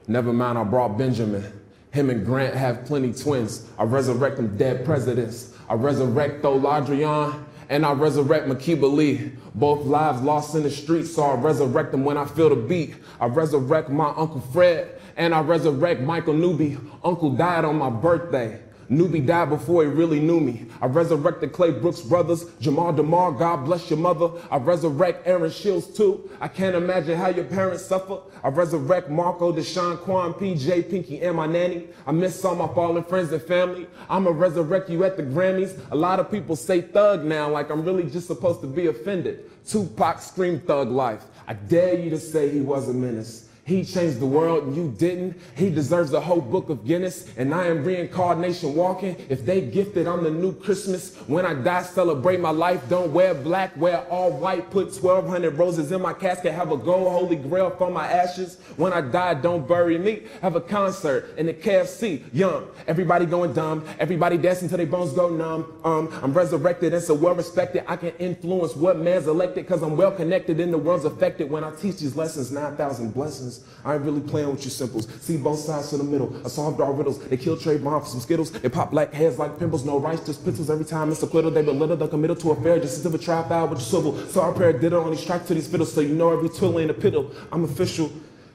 Never 0.07 0.33
mind, 0.33 0.57
I 0.57 0.63
brought 0.63 0.97
Benjamin. 0.97 1.61
Him 1.91 2.09
and 2.09 2.25
Grant 2.25 2.55
have 2.55 2.85
plenty 2.85 3.13
twins. 3.13 3.67
I 3.77 3.83
resurrect 3.83 4.37
them 4.37 4.57
dead 4.57 4.83
presidents. 4.83 5.55
I 5.69 5.75
resurrect 5.75 6.43
Oladrian 6.43 7.43
and 7.69 7.85
I 7.85 7.93
resurrect 7.93 8.47
Makiba 8.47 8.91
Lee. 8.91 9.31
Both 9.55 9.85
lives 9.85 10.21
lost 10.21 10.55
in 10.55 10.63
the 10.63 10.71
streets, 10.71 11.13
so 11.13 11.23
I 11.23 11.35
resurrect 11.35 11.91
them 11.91 12.03
when 12.03 12.17
I 12.17 12.25
feel 12.25 12.49
the 12.49 12.55
beat. 12.55 12.95
I 13.19 13.27
resurrect 13.27 13.89
my 13.89 14.09
Uncle 14.15 14.41
Fred 14.51 14.99
and 15.15 15.33
I 15.33 15.41
resurrect 15.41 16.01
Michael 16.01 16.33
Newby. 16.33 16.77
Uncle 17.03 17.31
died 17.31 17.65
on 17.65 17.77
my 17.77 17.89
birthday. 17.89 18.59
Newbie 18.89 19.25
died 19.25 19.49
before 19.49 19.83
he 19.83 19.89
really 19.89 20.19
knew 20.19 20.39
me. 20.39 20.65
I 20.81 20.87
resurrected 20.87 21.53
Clay 21.53 21.71
Brooks 21.71 22.01
brothers, 22.01 22.45
Jamal 22.59 22.93
DeMar, 22.93 23.31
God 23.33 23.65
bless 23.65 23.89
your 23.89 23.99
mother. 23.99 24.29
I 24.51 24.57
resurrect 24.57 25.27
Aaron 25.27 25.51
Shields 25.51 25.87
too. 25.87 26.29
I 26.41 26.47
can't 26.47 26.75
imagine 26.75 27.17
how 27.17 27.29
your 27.29 27.45
parents 27.45 27.85
suffer. 27.85 28.19
I 28.43 28.49
resurrect 28.49 29.09
Marco, 29.09 29.53
Deshaun, 29.53 29.97
Quan, 29.99 30.33
PJ, 30.33 30.89
Pinky, 30.89 31.21
and 31.21 31.37
my 31.37 31.45
nanny. 31.47 31.87
I 32.05 32.11
miss 32.11 32.43
all 32.43 32.55
my 32.55 32.67
fallen 32.73 33.03
friends 33.03 33.31
and 33.31 33.41
family. 33.41 33.87
I'ma 34.09 34.31
resurrect 34.31 34.89
you 34.89 35.03
at 35.05 35.17
the 35.17 35.23
Grammys. 35.23 35.79
A 35.91 35.95
lot 35.95 36.19
of 36.19 36.29
people 36.29 36.55
say 36.55 36.81
thug 36.81 37.23
now, 37.23 37.49
like 37.49 37.69
I'm 37.69 37.85
really 37.85 38.09
just 38.09 38.27
supposed 38.27 38.61
to 38.61 38.67
be 38.67 38.87
offended. 38.87 39.49
Tupac 39.65 40.21
screamed 40.21 40.67
thug 40.67 40.89
life. 40.89 41.23
I 41.47 41.53
dare 41.53 41.97
you 41.97 42.09
to 42.09 42.19
say 42.19 42.49
he 42.49 42.61
was 42.61 42.89
a 42.89 42.93
menace. 42.93 43.49
He 43.65 43.85
changed 43.85 44.19
the 44.19 44.25
world 44.25 44.65
and 44.65 44.75
you 44.75 44.93
didn't. 44.97 45.39
He 45.55 45.69
deserves 45.69 46.11
a 46.11 46.19
whole 46.19 46.41
book 46.41 46.69
of 46.69 46.85
Guinness. 46.85 47.29
And 47.37 47.55
I 47.55 47.67
am 47.67 47.85
reincarnation 47.85 48.75
walking. 48.75 49.15
If 49.29 49.45
they 49.45 49.61
gifted, 49.61 50.05
I'm 50.05 50.23
the 50.23 50.31
new 50.31 50.53
Christmas. 50.53 51.15
When 51.27 51.45
I 51.45 51.53
die, 51.53 51.83
celebrate 51.83 52.41
my 52.41 52.49
life. 52.49 52.81
Don't 52.89 53.13
wear 53.13 53.33
black, 53.33 53.75
wear 53.77 54.01
all 54.09 54.31
white. 54.31 54.69
Put 54.69 54.87
1,200 54.87 55.57
roses 55.57 55.93
in 55.93 56.01
my 56.01 56.11
casket. 56.11 56.53
Have 56.53 56.73
a 56.73 56.77
gold 56.77 57.09
holy 57.09 57.37
grail 57.37 57.69
for 57.69 57.89
my 57.89 58.05
ashes. 58.05 58.57
When 58.75 58.91
I 58.91 58.99
die, 58.99 59.35
don't 59.35 59.65
bury 59.65 59.97
me. 59.97 60.23
Have 60.41 60.57
a 60.57 60.61
concert 60.61 61.33
in 61.37 61.45
the 61.45 61.53
KFC. 61.53 62.23
Young. 62.33 62.67
Everybody 62.85 63.25
going 63.25 63.53
dumb. 63.53 63.85
Everybody 63.97 64.37
dancing 64.37 64.67
till 64.67 64.77
their 64.77 64.87
bones 64.87 65.13
go 65.13 65.29
numb. 65.29 65.71
Um, 65.85 66.09
I'm 66.21 66.33
resurrected 66.33 66.93
and 66.93 67.01
so 67.01 67.13
well 67.13 67.33
respected. 67.33 67.85
I 67.87 67.95
can 67.95 68.11
influence 68.19 68.75
what 68.75 68.97
man's 68.97 69.27
elected 69.27 69.65
because 69.65 69.81
I'm 69.83 69.95
well 69.95 70.11
connected 70.11 70.59
and 70.59 70.73
the 70.73 70.77
world's 70.77 71.05
affected. 71.05 71.49
When 71.49 71.63
I 71.63 71.71
teach 71.71 71.99
these 71.99 72.17
lessons, 72.17 72.51
9,000 72.51 73.13
blessings. 73.13 73.52
I 73.85 73.95
ain't 73.95 74.03
really 74.03 74.21
playing 74.21 74.49
with 74.49 74.63
you 74.63 74.71
simples. 74.71 75.07
See 75.21 75.37
both 75.37 75.59
sides 75.59 75.89
to 75.89 75.97
the 75.97 76.03
middle. 76.03 76.33
I 76.45 76.47
solved 76.47 76.79
all 76.79 76.93
riddles. 76.93 77.19
They 77.27 77.37
kill 77.37 77.57
Trayvon 77.57 78.01
for 78.01 78.07
some 78.07 78.21
Skittles. 78.21 78.51
They 78.51 78.69
pop 78.69 78.91
black 78.91 79.13
heads 79.13 79.37
like 79.37 79.59
pimples. 79.59 79.83
No 79.83 79.99
rice, 79.99 80.25
just 80.25 80.45
pistols. 80.45 80.69
Every 80.69 80.85
time 80.85 81.11
it's 81.11 81.21
a 81.23 81.27
quitter, 81.27 81.49
they 81.49 81.61
belittle 81.61 81.97
the 81.97 82.07
committal 82.07 82.35
to 82.37 82.51
a 82.51 82.55
fair. 82.61 82.79
Just 82.79 83.05
if 83.05 83.13
a 83.13 83.17
trap 83.17 83.51
out 83.51 83.69
with 83.69 83.79
a 83.79 83.81
swivel. 83.81 84.17
So 84.29 84.41
our 84.41 84.53
pair 84.53 84.71
did 84.73 84.93
on 84.93 85.11
these 85.11 85.25
tracks 85.25 85.47
to 85.47 85.53
these 85.53 85.67
fiddles. 85.67 85.93
So 85.93 86.01
you 86.01 86.15
know 86.15 86.31
every 86.31 86.49
twiddle 86.49 86.79
ain't 86.79 86.91
a 86.91 86.93
piddle. 86.93 87.33
I'm 87.51 87.63
official. 87.65 88.11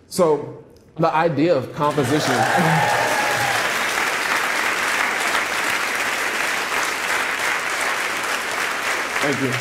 So 0.09 0.65
the 0.97 1.15
idea 1.15 1.55
of 1.55 1.75
composition. 1.75 2.35
Thank 9.21 9.43
you. 9.43 9.53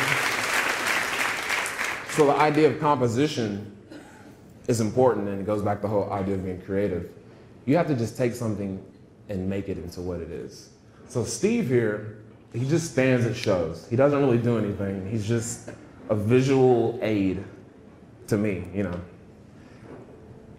So 2.14 2.26
the 2.26 2.34
idea 2.34 2.68
of 2.70 2.80
composition 2.80 3.77
is 4.68 4.80
important 4.80 5.28
and 5.28 5.40
it 5.40 5.46
goes 5.46 5.62
back 5.62 5.78
to 5.78 5.82
the 5.82 5.88
whole 5.88 6.10
idea 6.12 6.34
of 6.34 6.44
being 6.44 6.60
creative. 6.60 7.10
You 7.64 7.76
have 7.76 7.88
to 7.88 7.94
just 7.94 8.16
take 8.16 8.34
something 8.34 8.82
and 9.28 9.48
make 9.48 9.68
it 9.68 9.78
into 9.78 10.00
what 10.00 10.20
it 10.20 10.30
is. 10.30 10.70
So 11.08 11.24
Steve 11.24 11.68
here, 11.68 12.18
he 12.52 12.66
just 12.68 12.92
stands 12.92 13.26
at 13.26 13.34
shows. 13.34 13.86
He 13.88 13.96
doesn't 13.96 14.20
really 14.20 14.38
do 14.38 14.58
anything. 14.58 15.10
He's 15.10 15.26
just 15.26 15.70
a 16.10 16.14
visual 16.14 16.98
aid 17.02 17.42
to 18.28 18.36
me, 18.36 18.68
you 18.74 18.84
know. 18.84 19.00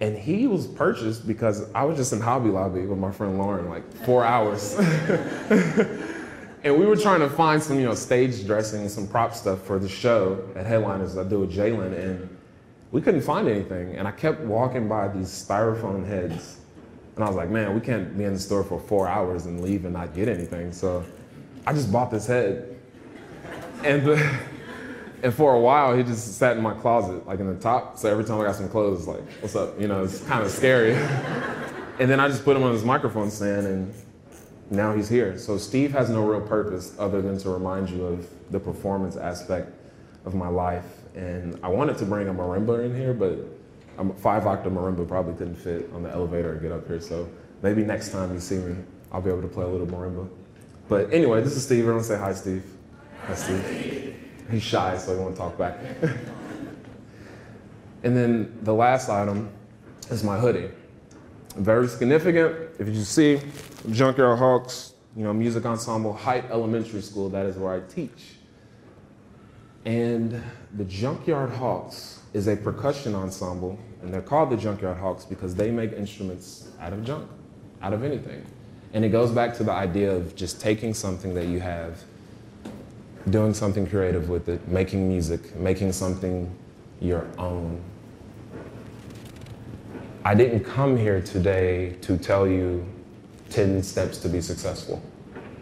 And 0.01 0.17
he 0.17 0.47
was 0.47 0.65
purchased 0.65 1.27
because 1.27 1.71
I 1.73 1.83
was 1.83 1.97
just 1.97 2.13
in 2.13 2.21
Hobby 2.21 2.49
Lobby 2.49 2.85
with 2.85 2.97
my 2.97 3.11
friend 3.11 3.37
Lauren, 3.37 3.69
like 3.69 3.91
four 4.05 4.23
hours. 4.23 4.75
and 6.63 6.79
we 6.79 6.85
were 6.85 6.95
trying 6.95 7.19
to 7.19 7.29
find 7.29 7.61
some, 7.61 7.79
you 7.79 7.85
know, 7.85 7.95
stage 7.95 8.45
dressing, 8.45 8.81
and 8.81 8.91
some 8.91 9.07
prop 9.07 9.35
stuff 9.35 9.61
for 9.63 9.77
the 9.77 9.89
show 9.89 10.47
at 10.55 10.65
Headliners 10.65 11.17
I 11.17 11.25
do 11.25 11.41
with 11.41 11.53
Jalen. 11.53 11.99
And 11.99 12.38
we 12.91 13.01
couldn't 13.01 13.21
find 13.21 13.47
anything. 13.47 13.95
And 13.95 14.07
I 14.07 14.11
kept 14.11 14.41
walking 14.41 14.87
by 14.87 15.07
these 15.07 15.27
styrofoam 15.27 16.05
heads. 16.05 16.57
And 17.15 17.23
I 17.23 17.27
was 17.27 17.35
like, 17.35 17.49
man, 17.49 17.73
we 17.75 17.81
can't 17.81 18.17
be 18.17 18.23
in 18.23 18.33
the 18.33 18.39
store 18.39 18.63
for 18.63 18.79
four 18.79 19.07
hours 19.07 19.45
and 19.45 19.61
leave 19.61 19.85
and 19.85 19.93
not 19.93 20.15
get 20.15 20.27
anything. 20.27 20.71
So 20.71 21.03
I 21.67 21.73
just 21.73 21.91
bought 21.91 22.11
this 22.11 22.27
head. 22.27 22.77
And 23.83 24.05
the, 24.05 24.39
And 25.21 25.33
for 25.33 25.53
a 25.53 25.59
while, 25.59 25.95
he 25.97 26.03
just 26.03 26.37
sat 26.37 26.55
in 26.55 26.63
my 26.63 26.73
closet, 26.73 27.27
like 27.27 27.39
in 27.39 27.47
the 27.47 27.59
top. 27.59 27.97
So 27.97 28.09
every 28.09 28.23
time 28.23 28.39
I 28.39 28.45
got 28.45 28.55
some 28.55 28.69
clothes, 28.69 29.05
like, 29.07 29.21
what's 29.41 29.55
up? 29.55 29.79
You 29.79 29.87
know, 29.87 30.03
it's 30.03 30.21
kind 30.21 30.43
of 30.43 30.49
scary. 30.49 30.93
and 31.99 32.09
then 32.09 32.19
I 32.19 32.29
just 32.29 32.45
put 32.45 32.55
him 32.55 32.63
on 32.63 32.71
his 32.71 32.85
microphone 32.85 33.29
stand, 33.29 33.67
and 33.67 33.93
now 34.69 34.95
he's 34.95 35.09
here. 35.09 35.37
So 35.37 35.57
Steve 35.57 35.91
has 35.91 36.09
no 36.09 36.25
real 36.25 36.41
purpose 36.41 36.95
other 36.97 37.21
than 37.21 37.37
to 37.39 37.49
remind 37.49 37.89
you 37.89 38.05
of 38.05 38.29
the 38.51 38.59
performance 38.59 39.17
aspect 39.17 39.73
of 40.25 40.35
my 40.35 40.47
life. 40.47 40.85
And 41.15 41.59
I 41.63 41.67
wanted 41.67 41.97
to 41.97 42.05
bring 42.05 42.27
a 42.27 42.33
marimba 42.33 42.85
in 42.85 42.95
here, 42.95 43.13
but 43.13 43.39
a 43.97 44.13
five 44.13 44.45
octave 44.47 44.71
marimba 44.71 45.07
probably 45.07 45.33
couldn't 45.33 45.55
fit 45.55 45.89
on 45.93 46.03
the 46.03 46.09
elevator 46.09 46.53
or 46.53 46.55
get 46.55 46.71
up 46.71 46.87
here. 46.87 47.01
So 47.01 47.29
maybe 47.61 47.83
next 47.83 48.11
time 48.11 48.33
you 48.33 48.39
see 48.39 48.57
me, 48.57 48.75
I'll 49.11 49.21
be 49.21 49.29
able 49.29 49.41
to 49.41 49.47
play 49.47 49.65
a 49.65 49.67
little 49.67 49.87
marimba. 49.87 50.29
But 50.87 51.13
anyway, 51.13 51.41
this 51.41 51.55
is 51.55 51.63
Steve. 51.63 51.81
Everyone 51.81 52.03
say 52.03 52.17
hi, 52.17 52.33
Steve. 52.33 52.63
Hi, 53.25 53.35
Steve. 53.35 54.15
He's 54.49 54.63
shy, 54.63 54.97
so 54.97 55.15
he 55.15 55.19
won't 55.21 55.37
talk 55.37 55.57
back. 55.57 55.77
and 58.03 58.17
then 58.17 58.57
the 58.63 58.73
last 58.73 59.09
item 59.09 59.49
is 60.09 60.23
my 60.23 60.39
hoodie. 60.39 60.69
Very 61.55 61.87
significant. 61.87 62.55
If 62.79 62.87
you 62.87 63.03
see 63.03 63.41
Junkyard 63.91 64.39
Hawks, 64.39 64.93
you 65.15 65.23
know, 65.23 65.33
music 65.33 65.65
ensemble, 65.65 66.13
Hite 66.13 66.49
Elementary 66.49 67.01
School, 67.01 67.29
that 67.29 67.45
is 67.45 67.57
where 67.57 67.73
I 67.73 67.81
teach. 67.81 68.38
And 69.85 70.41
the 70.75 70.83
Junkyard 70.85 71.51
Hawks 71.51 72.19
is 72.33 72.47
a 72.47 72.55
percussion 72.55 73.15
ensemble, 73.15 73.79
and 74.01 74.13
they're 74.13 74.21
called 74.21 74.49
the 74.49 74.57
Junkyard 74.57 74.97
Hawks 74.97 75.25
because 75.25 75.55
they 75.55 75.71
make 75.71 75.93
instruments 75.93 76.69
out 76.79 76.93
of 76.93 77.03
junk, 77.03 77.29
out 77.81 77.93
of 77.93 78.03
anything. 78.03 78.45
And 78.93 79.05
it 79.05 79.09
goes 79.09 79.31
back 79.31 79.55
to 79.57 79.63
the 79.63 79.71
idea 79.71 80.11
of 80.11 80.35
just 80.35 80.59
taking 80.59 80.93
something 80.93 81.33
that 81.35 81.47
you 81.47 81.59
have, 81.59 82.03
doing 83.29 83.53
something 83.53 83.87
creative 83.87 84.29
with 84.29 84.49
it, 84.49 84.67
making 84.67 85.07
music, 85.07 85.55
making 85.55 85.91
something 85.93 86.53
your 86.99 87.25
own. 87.37 87.81
I 90.25 90.35
didn't 90.35 90.65
come 90.65 90.97
here 90.97 91.21
today 91.21 91.95
to 92.01 92.17
tell 92.17 92.47
you 92.47 92.85
10 93.49 93.81
steps 93.83 94.17
to 94.19 94.29
be 94.29 94.41
successful. 94.41 95.01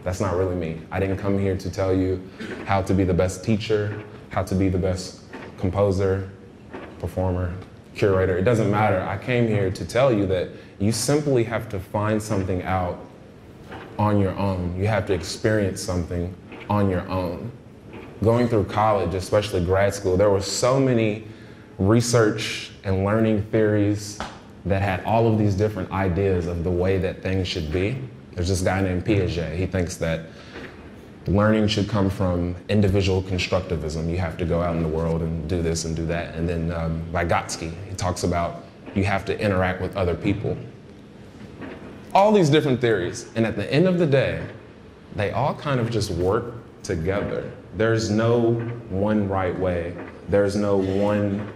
That's 0.08 0.20
not 0.20 0.38
really 0.38 0.56
me. 0.56 0.80
I 0.90 1.00
didn't 1.00 1.18
come 1.18 1.38
here 1.38 1.54
to 1.58 1.70
tell 1.70 1.94
you 1.94 2.26
how 2.64 2.80
to 2.80 2.94
be 2.94 3.04
the 3.04 3.12
best 3.12 3.44
teacher, 3.44 4.02
how 4.30 4.42
to 4.42 4.54
be 4.54 4.70
the 4.70 4.78
best 4.78 5.20
composer, 5.58 6.30
performer, 6.98 7.52
curator. 7.94 8.38
It 8.38 8.44
doesn't 8.44 8.70
matter. 8.70 9.02
I 9.02 9.18
came 9.18 9.46
here 9.46 9.70
to 9.70 9.84
tell 9.84 10.10
you 10.10 10.24
that 10.28 10.48
you 10.78 10.92
simply 10.92 11.44
have 11.44 11.68
to 11.68 11.78
find 11.78 12.22
something 12.22 12.62
out 12.62 12.98
on 13.98 14.18
your 14.18 14.34
own. 14.38 14.74
You 14.78 14.86
have 14.86 15.04
to 15.08 15.12
experience 15.12 15.82
something 15.82 16.34
on 16.70 16.88
your 16.88 17.06
own. 17.10 17.52
Going 18.24 18.48
through 18.48 18.64
college, 18.64 19.12
especially 19.12 19.62
grad 19.62 19.92
school, 19.92 20.16
there 20.16 20.30
were 20.30 20.40
so 20.40 20.80
many 20.80 21.24
research 21.78 22.70
and 22.82 23.04
learning 23.04 23.42
theories 23.50 24.18
that 24.64 24.80
had 24.80 25.04
all 25.04 25.30
of 25.30 25.38
these 25.38 25.54
different 25.54 25.90
ideas 25.92 26.46
of 26.46 26.64
the 26.64 26.70
way 26.70 26.96
that 26.96 27.22
things 27.22 27.46
should 27.46 27.70
be. 27.70 27.98
There's 28.38 28.50
this 28.50 28.60
guy 28.60 28.80
named 28.80 29.04
Piaget. 29.04 29.56
He 29.56 29.66
thinks 29.66 29.96
that 29.96 30.26
learning 31.26 31.66
should 31.66 31.88
come 31.88 32.08
from 32.08 32.54
individual 32.68 33.20
constructivism. 33.20 34.08
You 34.08 34.18
have 34.18 34.36
to 34.36 34.44
go 34.44 34.62
out 34.62 34.76
in 34.76 34.82
the 34.84 34.88
world 34.88 35.22
and 35.22 35.48
do 35.48 35.60
this 35.60 35.84
and 35.86 35.96
do 35.96 36.06
that. 36.06 36.36
And 36.36 36.48
then 36.48 36.70
um, 36.70 37.04
Vygotsky, 37.10 37.72
he 37.88 37.96
talks 37.96 38.22
about 38.22 38.64
you 38.94 39.02
have 39.02 39.24
to 39.24 39.40
interact 39.40 39.82
with 39.82 39.96
other 39.96 40.14
people. 40.14 40.56
All 42.14 42.30
these 42.30 42.48
different 42.48 42.80
theories. 42.80 43.28
And 43.34 43.44
at 43.44 43.56
the 43.56 43.68
end 43.74 43.88
of 43.88 43.98
the 43.98 44.06
day, 44.06 44.46
they 45.16 45.32
all 45.32 45.56
kind 45.56 45.80
of 45.80 45.90
just 45.90 46.12
work 46.12 46.54
together. 46.84 47.50
There's 47.76 48.08
no 48.08 48.52
one 48.88 49.28
right 49.28 49.58
way. 49.58 49.96
There's 50.28 50.54
no 50.54 50.76
one 50.76 51.52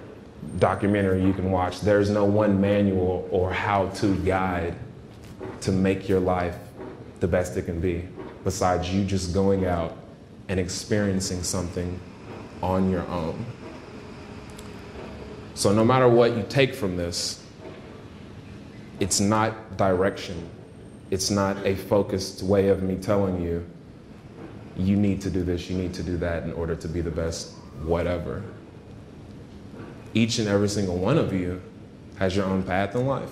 documentary 0.59 1.25
you 1.25 1.33
can 1.33 1.53
watch. 1.53 1.81
There's 1.81 2.11
no 2.11 2.25
one 2.25 2.61
manual 2.61 3.29
or 3.31 3.53
how 3.53 3.87
to 3.91 4.17
guide 4.25 4.75
to 5.61 5.71
make 5.71 6.09
your 6.09 6.19
life 6.19 6.57
the 7.23 7.29
best 7.29 7.57
it 7.57 7.63
can 7.63 7.81
be, 7.81 8.07
besides 8.45 8.93
you 8.93 9.03
just 9.05 9.33
going 9.33 9.65
out 9.65 9.97
and 10.49 10.61
experiencing 10.61 11.43
something 11.43 11.99
on 12.63 12.91
your 12.91 13.07
own. 13.09 13.47
So, 15.55 15.73
no 15.73 15.85
matter 15.85 16.09
what 16.09 16.37
you 16.37 16.45
take 16.51 16.75
from 16.75 16.99
this, 16.99 17.43
it's 19.01 19.21
not 19.21 19.79
direction. 19.79 20.51
It's 21.11 21.31
not 21.31 21.57
a 21.65 21.75
focused 21.75 22.43
way 22.43 22.69
of 22.69 22.83
me 22.83 22.97
telling 22.97 23.43
you, 23.43 23.65
you 24.77 24.97
need 24.97 25.23
to 25.23 25.31
do 25.31 25.43
this, 25.43 25.71
you 25.71 25.79
need 25.79 25.95
to 25.95 26.03
do 26.03 26.19
that 26.19 26.43
in 26.43 26.53
order 26.53 26.77
to 26.77 26.89
be 26.89 27.01
the 27.01 27.11
best, 27.11 27.53
whatever 27.85 28.43
each 30.15 30.39
and 30.39 30.49
every 30.49 30.69
single 30.69 30.97
one 30.97 31.19
of 31.19 31.33
you 31.33 31.61
has 32.19 32.37
your 32.37 32.45
own 32.45 32.63
path 32.63 32.95
in 32.95 33.07
life. 33.07 33.31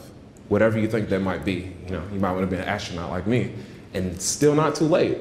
Whatever 0.49 0.79
you 0.79 0.89
think 0.89 1.09
that 1.11 1.21
might 1.21 1.45
be. 1.45 1.73
You 1.87 1.93
know, 1.93 2.03
you 2.13 2.19
might 2.19 2.33
want 2.33 2.43
to 2.43 2.47
be 2.47 2.57
an 2.57 2.69
astronaut 2.69 3.11
like 3.11 3.27
me, 3.27 3.53
and 3.95 4.21
still 4.21 4.55
not 4.55 4.75
too 4.75 4.85
late. 4.85 5.19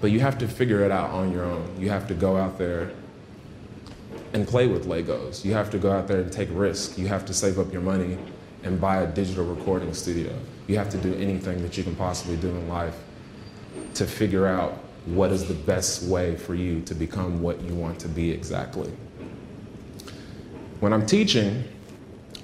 But 0.00 0.10
you 0.10 0.20
have 0.20 0.38
to 0.38 0.48
figure 0.48 0.84
it 0.84 0.90
out 0.90 1.10
on 1.10 1.32
your 1.32 1.44
own. 1.44 1.80
You 1.80 1.88
have 1.90 2.06
to 2.08 2.14
go 2.14 2.36
out 2.36 2.58
there 2.58 2.90
and 4.32 4.46
play 4.46 4.66
with 4.66 4.86
Legos. 4.86 5.44
You 5.44 5.54
have 5.54 5.70
to 5.70 5.78
go 5.78 5.92
out 5.92 6.08
there 6.08 6.20
and 6.20 6.30
take 6.30 6.48
risks. 6.52 6.98
You 6.98 7.06
have 7.06 7.24
to 7.26 7.34
save 7.34 7.58
up 7.58 7.72
your 7.72 7.82
money 7.82 8.18
and 8.64 8.80
buy 8.80 9.02
a 9.02 9.06
digital 9.06 9.44
recording 9.44 9.94
studio. 9.94 10.36
You 10.66 10.76
have 10.76 10.90
to 10.90 10.98
do 10.98 11.14
anything 11.14 11.62
that 11.62 11.76
you 11.78 11.84
can 11.84 11.94
possibly 11.94 12.36
do 12.36 12.48
in 12.48 12.68
life 12.68 12.96
to 13.94 14.06
figure 14.06 14.46
out 14.46 14.72
what 15.06 15.30
is 15.30 15.46
the 15.46 15.54
best 15.54 16.02
way 16.04 16.34
for 16.34 16.54
you 16.54 16.80
to 16.82 16.94
become 16.94 17.42
what 17.42 17.60
you 17.60 17.74
want 17.74 17.98
to 18.00 18.08
be 18.08 18.30
exactly. 18.30 18.90
When 20.80 20.92
I'm 20.92 21.06
teaching, 21.06 21.64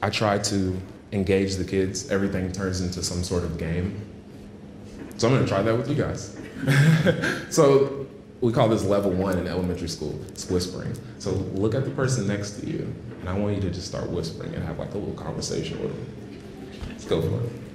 I 0.03 0.11
try 0.11 0.39
to 0.39 0.81
engage 1.13 1.57
the 1.57 1.65
kids. 1.65 2.11
Everything 2.11 2.53
turns 2.53 2.81
into 2.81 3.03
some 3.03 3.25
sort 3.25 3.45
of 3.45 3.59
game. 3.59 4.01
So 5.21 5.29
I'm 5.29 5.35
going 5.35 5.45
to 5.45 5.51
try 5.51 5.61
that 5.61 5.77
with 5.77 5.87
you 5.87 5.97
guys. 5.97 6.35
so 7.55 8.07
we 8.41 8.55
call 8.55 8.71
this 8.71 8.85
level 8.85 9.11
one 9.11 9.37
in 9.37 9.47
elementary 9.47 9.91
school. 9.91 10.19
It's 10.29 10.49
whispering. 10.49 10.95
So 11.19 11.33
look 11.33 11.75
at 11.75 11.85
the 11.85 11.91
person 11.91 12.27
next 12.27 12.53
to 12.61 12.67
you, 12.67 12.91
and 13.21 13.29
I 13.29 13.35
want 13.37 13.55
you 13.55 13.61
to 13.61 13.71
just 13.71 13.87
start 13.87 14.09
whispering 14.09 14.55
and 14.55 14.65
have 14.65 14.79
like 14.79 14.95
a 14.95 14.97
little 14.97 15.13
conversation 15.13 15.79
with 15.83 15.95
them. 15.95 16.41
Let's 16.89 17.05
go 17.05 17.21
for 17.21 17.45
it. 17.45 17.70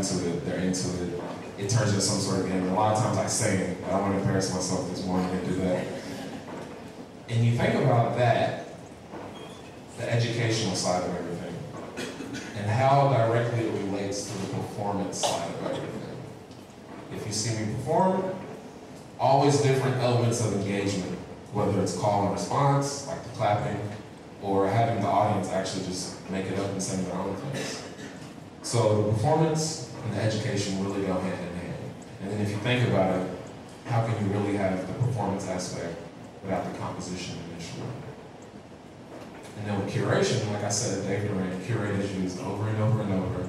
into 0.00 0.30
it, 0.30 0.44
they're 0.44 0.58
into 0.58 0.88
it. 1.02 1.20
It 1.58 1.68
turns 1.68 1.90
into 1.90 2.00
some 2.00 2.20
sort 2.20 2.40
of 2.40 2.48
game. 2.48 2.62
And 2.62 2.70
a 2.70 2.74
lot 2.74 2.96
of 2.96 3.02
times 3.02 3.18
I 3.18 3.26
sing, 3.26 3.76
I 3.86 3.90
don't 3.90 4.02
want 4.02 4.14
to 4.14 4.20
embarrass 4.20 4.52
myself 4.52 4.88
this 4.90 5.04
morning 5.04 5.30
and 5.30 5.46
do 5.46 5.54
that. 5.56 5.86
And 7.28 7.44
you 7.44 7.52
think 7.52 7.74
about 7.74 8.16
that, 8.16 8.68
the 9.98 10.12
educational 10.12 10.74
side 10.74 11.04
of 11.04 11.14
everything, 11.14 11.54
and 12.56 12.66
how 12.66 13.12
directly 13.12 13.66
it 13.66 13.72
relates 13.84 14.30
to 14.30 14.38
the 14.38 14.54
performance 14.54 15.18
side 15.18 15.50
of 15.50 15.66
everything. 15.66 16.16
If 17.14 17.26
you 17.26 17.32
see 17.32 17.62
me 17.62 17.74
perform, 17.74 18.34
always 19.18 19.60
different 19.60 19.96
elements 19.98 20.44
of 20.44 20.54
engagement, 20.54 21.18
whether 21.52 21.80
it's 21.80 21.96
call 21.96 22.24
and 22.24 22.32
response, 22.32 23.06
like 23.06 23.22
the 23.22 23.30
clapping, 23.30 23.78
or 24.42 24.66
having 24.68 25.02
the 25.02 25.08
audience 25.08 25.50
actually 25.50 25.84
just 25.84 26.28
make 26.30 26.46
it 26.46 26.58
up 26.58 26.70
and 26.70 26.82
sing 26.82 27.04
their 27.04 27.14
own 27.14 27.36
things. 27.36 27.82
So 28.62 29.02
the 29.02 29.12
performance 29.12 29.89
and 30.04 30.14
the 30.14 30.22
education 30.22 30.84
really 30.84 31.06
go 31.06 31.14
hand 31.14 31.40
in 31.40 31.56
hand. 31.56 31.74
And 32.22 32.30
then 32.32 32.40
if 32.40 32.50
you 32.50 32.56
think 32.56 32.88
about 32.88 33.20
it, 33.20 33.30
how 33.86 34.06
can 34.06 34.14
you 34.24 34.32
really 34.32 34.56
have 34.56 34.86
the 34.86 34.92
performance 34.94 35.48
aspect 35.48 35.96
without 36.42 36.70
the 36.70 36.78
composition 36.78 37.36
initially? 37.50 37.88
And 39.58 39.66
then 39.66 39.84
with 39.84 39.92
curation, 39.92 40.50
like 40.52 40.64
I 40.64 40.68
said, 40.70 41.06
David 41.06 41.28
Durant, 41.28 41.64
curate 41.64 41.98
is 42.00 42.14
used 42.16 42.40
over 42.40 42.68
and 42.68 42.82
over 42.82 43.02
and 43.02 43.12
over. 43.12 43.48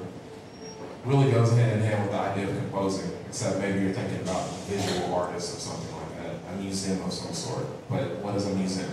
Really 1.04 1.30
goes 1.30 1.52
hand 1.52 1.72
in 1.72 1.80
hand 1.80 2.02
with 2.02 2.12
the 2.12 2.18
idea 2.18 2.48
of 2.48 2.56
composing, 2.56 3.10
except 3.26 3.58
maybe 3.58 3.80
you're 3.80 3.92
thinking 3.92 4.20
about 4.20 4.48
visual 4.66 5.14
artists 5.14 5.56
or 5.56 5.60
something 5.60 5.96
like 5.96 6.22
that, 6.22 6.54
a 6.54 6.56
museum 6.60 7.02
of 7.02 7.12
some 7.12 7.32
sort. 7.32 7.66
But 7.88 8.16
what 8.18 8.36
is 8.36 8.46
a 8.46 8.54
museum? 8.54 8.90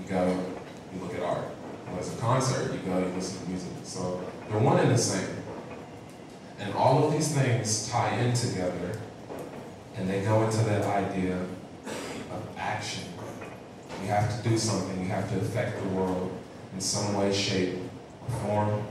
You 0.00 0.08
go, 0.08 0.28
you 0.94 1.02
look 1.02 1.14
at 1.14 1.22
art. 1.22 1.44
What 1.88 2.00
is 2.00 2.14
a 2.14 2.16
concert, 2.16 2.72
you 2.72 2.78
go, 2.78 2.98
you 2.98 3.12
listen 3.14 3.42
to 3.42 3.48
music. 3.50 3.72
So 3.82 4.22
they're 4.48 4.58
one 4.58 4.78
and 4.78 4.90
the 4.90 4.96
same. 4.96 5.28
And 6.62 6.72
all 6.74 7.04
of 7.04 7.12
these 7.12 7.34
things 7.34 7.88
tie 7.88 8.16
in 8.18 8.32
together, 8.34 8.98
and 9.96 10.08
they 10.08 10.22
go 10.22 10.44
into 10.44 10.58
that 10.58 10.84
idea 10.84 11.34
of 11.34 12.48
action. 12.56 13.04
You 14.00 14.08
have 14.08 14.40
to 14.40 14.48
do 14.48 14.56
something, 14.56 15.00
you 15.00 15.08
have 15.08 15.28
to 15.32 15.38
affect 15.38 15.82
the 15.82 15.88
world 15.88 16.30
in 16.72 16.80
some 16.80 17.14
way, 17.14 17.32
shape, 17.32 17.78
or 18.20 18.34
form. 18.46 18.82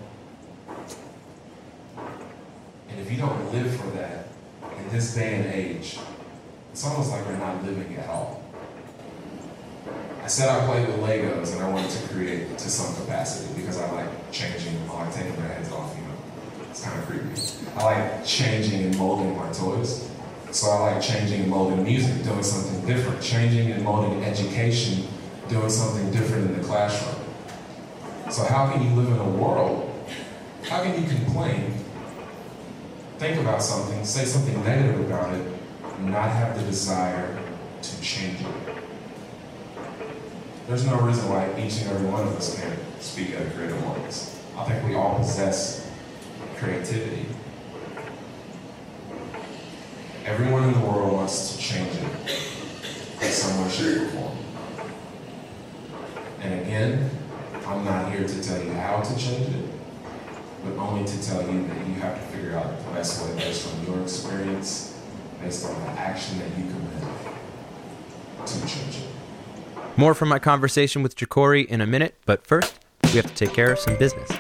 And 2.90 3.00
if 3.00 3.10
you 3.10 3.18
don't 3.18 3.54
live 3.54 3.74
for 3.74 3.88
that, 3.92 4.28
in 4.78 4.90
this 4.90 5.16
day 5.16 5.36
and 5.36 5.46
age, 5.54 5.98
it's 6.72 6.86
almost 6.86 7.12
like 7.12 7.26
we're 7.26 7.38
not 7.38 7.64
living 7.64 7.96
at 7.96 8.10
all. 8.10 8.44
I 10.22 10.28
said 10.28 10.50
I 10.50 10.66
played 10.66 10.88
with 10.88 10.98
Legos 10.98 11.54
and 11.54 11.62
I 11.62 11.70
wanted 11.70 11.90
to 11.92 12.08
create 12.10 12.58
to 12.58 12.70
some 12.70 12.94
capacity 13.02 13.54
because 13.60 13.80
I 13.80 13.90
like 13.92 14.32
changing, 14.32 14.78
I 14.90 15.06
like 15.06 15.16
taking 15.16 15.36
their 15.38 15.48
heads 15.48 15.72
off. 15.72 15.91
It's 16.72 16.84
kind 16.84 16.98
of 16.98 17.06
creepy. 17.06 17.28
I 17.76 17.84
like 17.84 18.26
changing 18.26 18.86
and 18.86 18.98
molding 18.98 19.36
my 19.36 19.52
toys. 19.52 20.10
So 20.52 20.70
I 20.70 20.94
like 20.94 21.02
changing 21.02 21.42
and 21.42 21.50
molding 21.50 21.84
music, 21.84 22.24
doing 22.24 22.44
something 22.44 22.86
different, 22.86 23.22
changing 23.22 23.72
and 23.72 23.84
molding 23.84 24.24
education, 24.24 25.06
doing 25.50 25.70
something 25.70 26.10
different 26.12 26.50
in 26.50 26.58
the 26.58 26.64
classroom. 26.64 27.26
So 28.30 28.46
how 28.46 28.72
can 28.72 28.84
you 28.84 28.96
live 28.96 29.12
in 29.12 29.18
a 29.18 29.30
world? 29.30 29.94
How 30.64 30.82
can 30.82 31.02
you 31.02 31.10
complain, 31.10 31.74
think 33.18 33.42
about 33.42 33.62
something, 33.62 34.06
say 34.06 34.24
something 34.24 34.64
negative 34.64 35.02
about 35.02 35.34
it, 35.34 35.46
and 35.98 36.10
not 36.10 36.32
have 36.32 36.58
the 36.58 36.64
desire 36.64 37.38
to 37.82 38.02
change 38.02 38.40
it? 38.40 38.76
There's 40.70 40.86
no 40.86 41.02
reason 41.02 41.28
why 41.28 41.50
each 41.60 41.82
and 41.82 41.92
every 41.92 42.08
one 42.08 42.26
of 42.26 42.34
us 42.38 42.58
can't 42.58 42.80
speak 43.02 43.32
at 43.32 43.46
a 43.46 43.50
Creative 43.50 43.82
Mornings. 43.82 44.40
I 44.58 44.64
think 44.64 44.88
we 44.88 44.96
all 44.96 45.18
possess 45.18 45.81
creativity. 46.62 47.26
Everyone 50.26 50.66
in 50.66 50.74
the 50.74 50.80
world 50.80 51.14
wants 51.14 51.56
to 51.56 51.60
change 51.60 51.96
it 51.96 52.04
in 53.20 53.32
some 53.32 53.64
way, 53.64 53.70
shape, 53.72 54.02
or 54.02 54.06
form. 54.10 54.38
And 56.42 56.62
again, 56.62 57.10
I'm 57.66 57.84
not 57.84 58.12
here 58.12 58.28
to 58.28 58.44
tell 58.44 58.64
you 58.64 58.74
how 58.74 59.02
to 59.02 59.18
change 59.18 59.56
it, 59.56 59.66
but 60.64 60.78
only 60.78 61.04
to 61.08 61.24
tell 61.24 61.42
you 61.42 61.68
that 61.68 61.88
you 61.88 61.96
have 61.96 62.20
to 62.20 62.28
figure 62.28 62.56
out 62.56 62.78
the 62.78 62.92
best 62.92 63.24
way 63.24 63.36
based 63.38 63.68
on 63.68 63.84
your 63.86 64.04
experience, 64.04 65.00
based 65.42 65.66
on 65.66 65.74
the 65.82 66.00
action 66.00 66.38
that 66.38 66.50
you 66.60 66.66
commit 66.66 68.46
to 68.46 68.60
change 68.68 68.98
it. 68.98 69.98
More 69.98 70.14
from 70.14 70.30
my 70.30 70.38
conversation 70.38 71.02
with 71.02 71.16
Jacory 71.16 71.66
in 71.66 71.82
a 71.82 71.88
minute, 71.88 72.16
but 72.28 72.46
first, 72.46 72.80
we 73.06 73.12
have 73.12 73.26
to 73.26 73.34
take 73.34 73.54
care 73.54 73.72
of 73.72 73.80
some 73.80 73.98
business. 73.98 74.32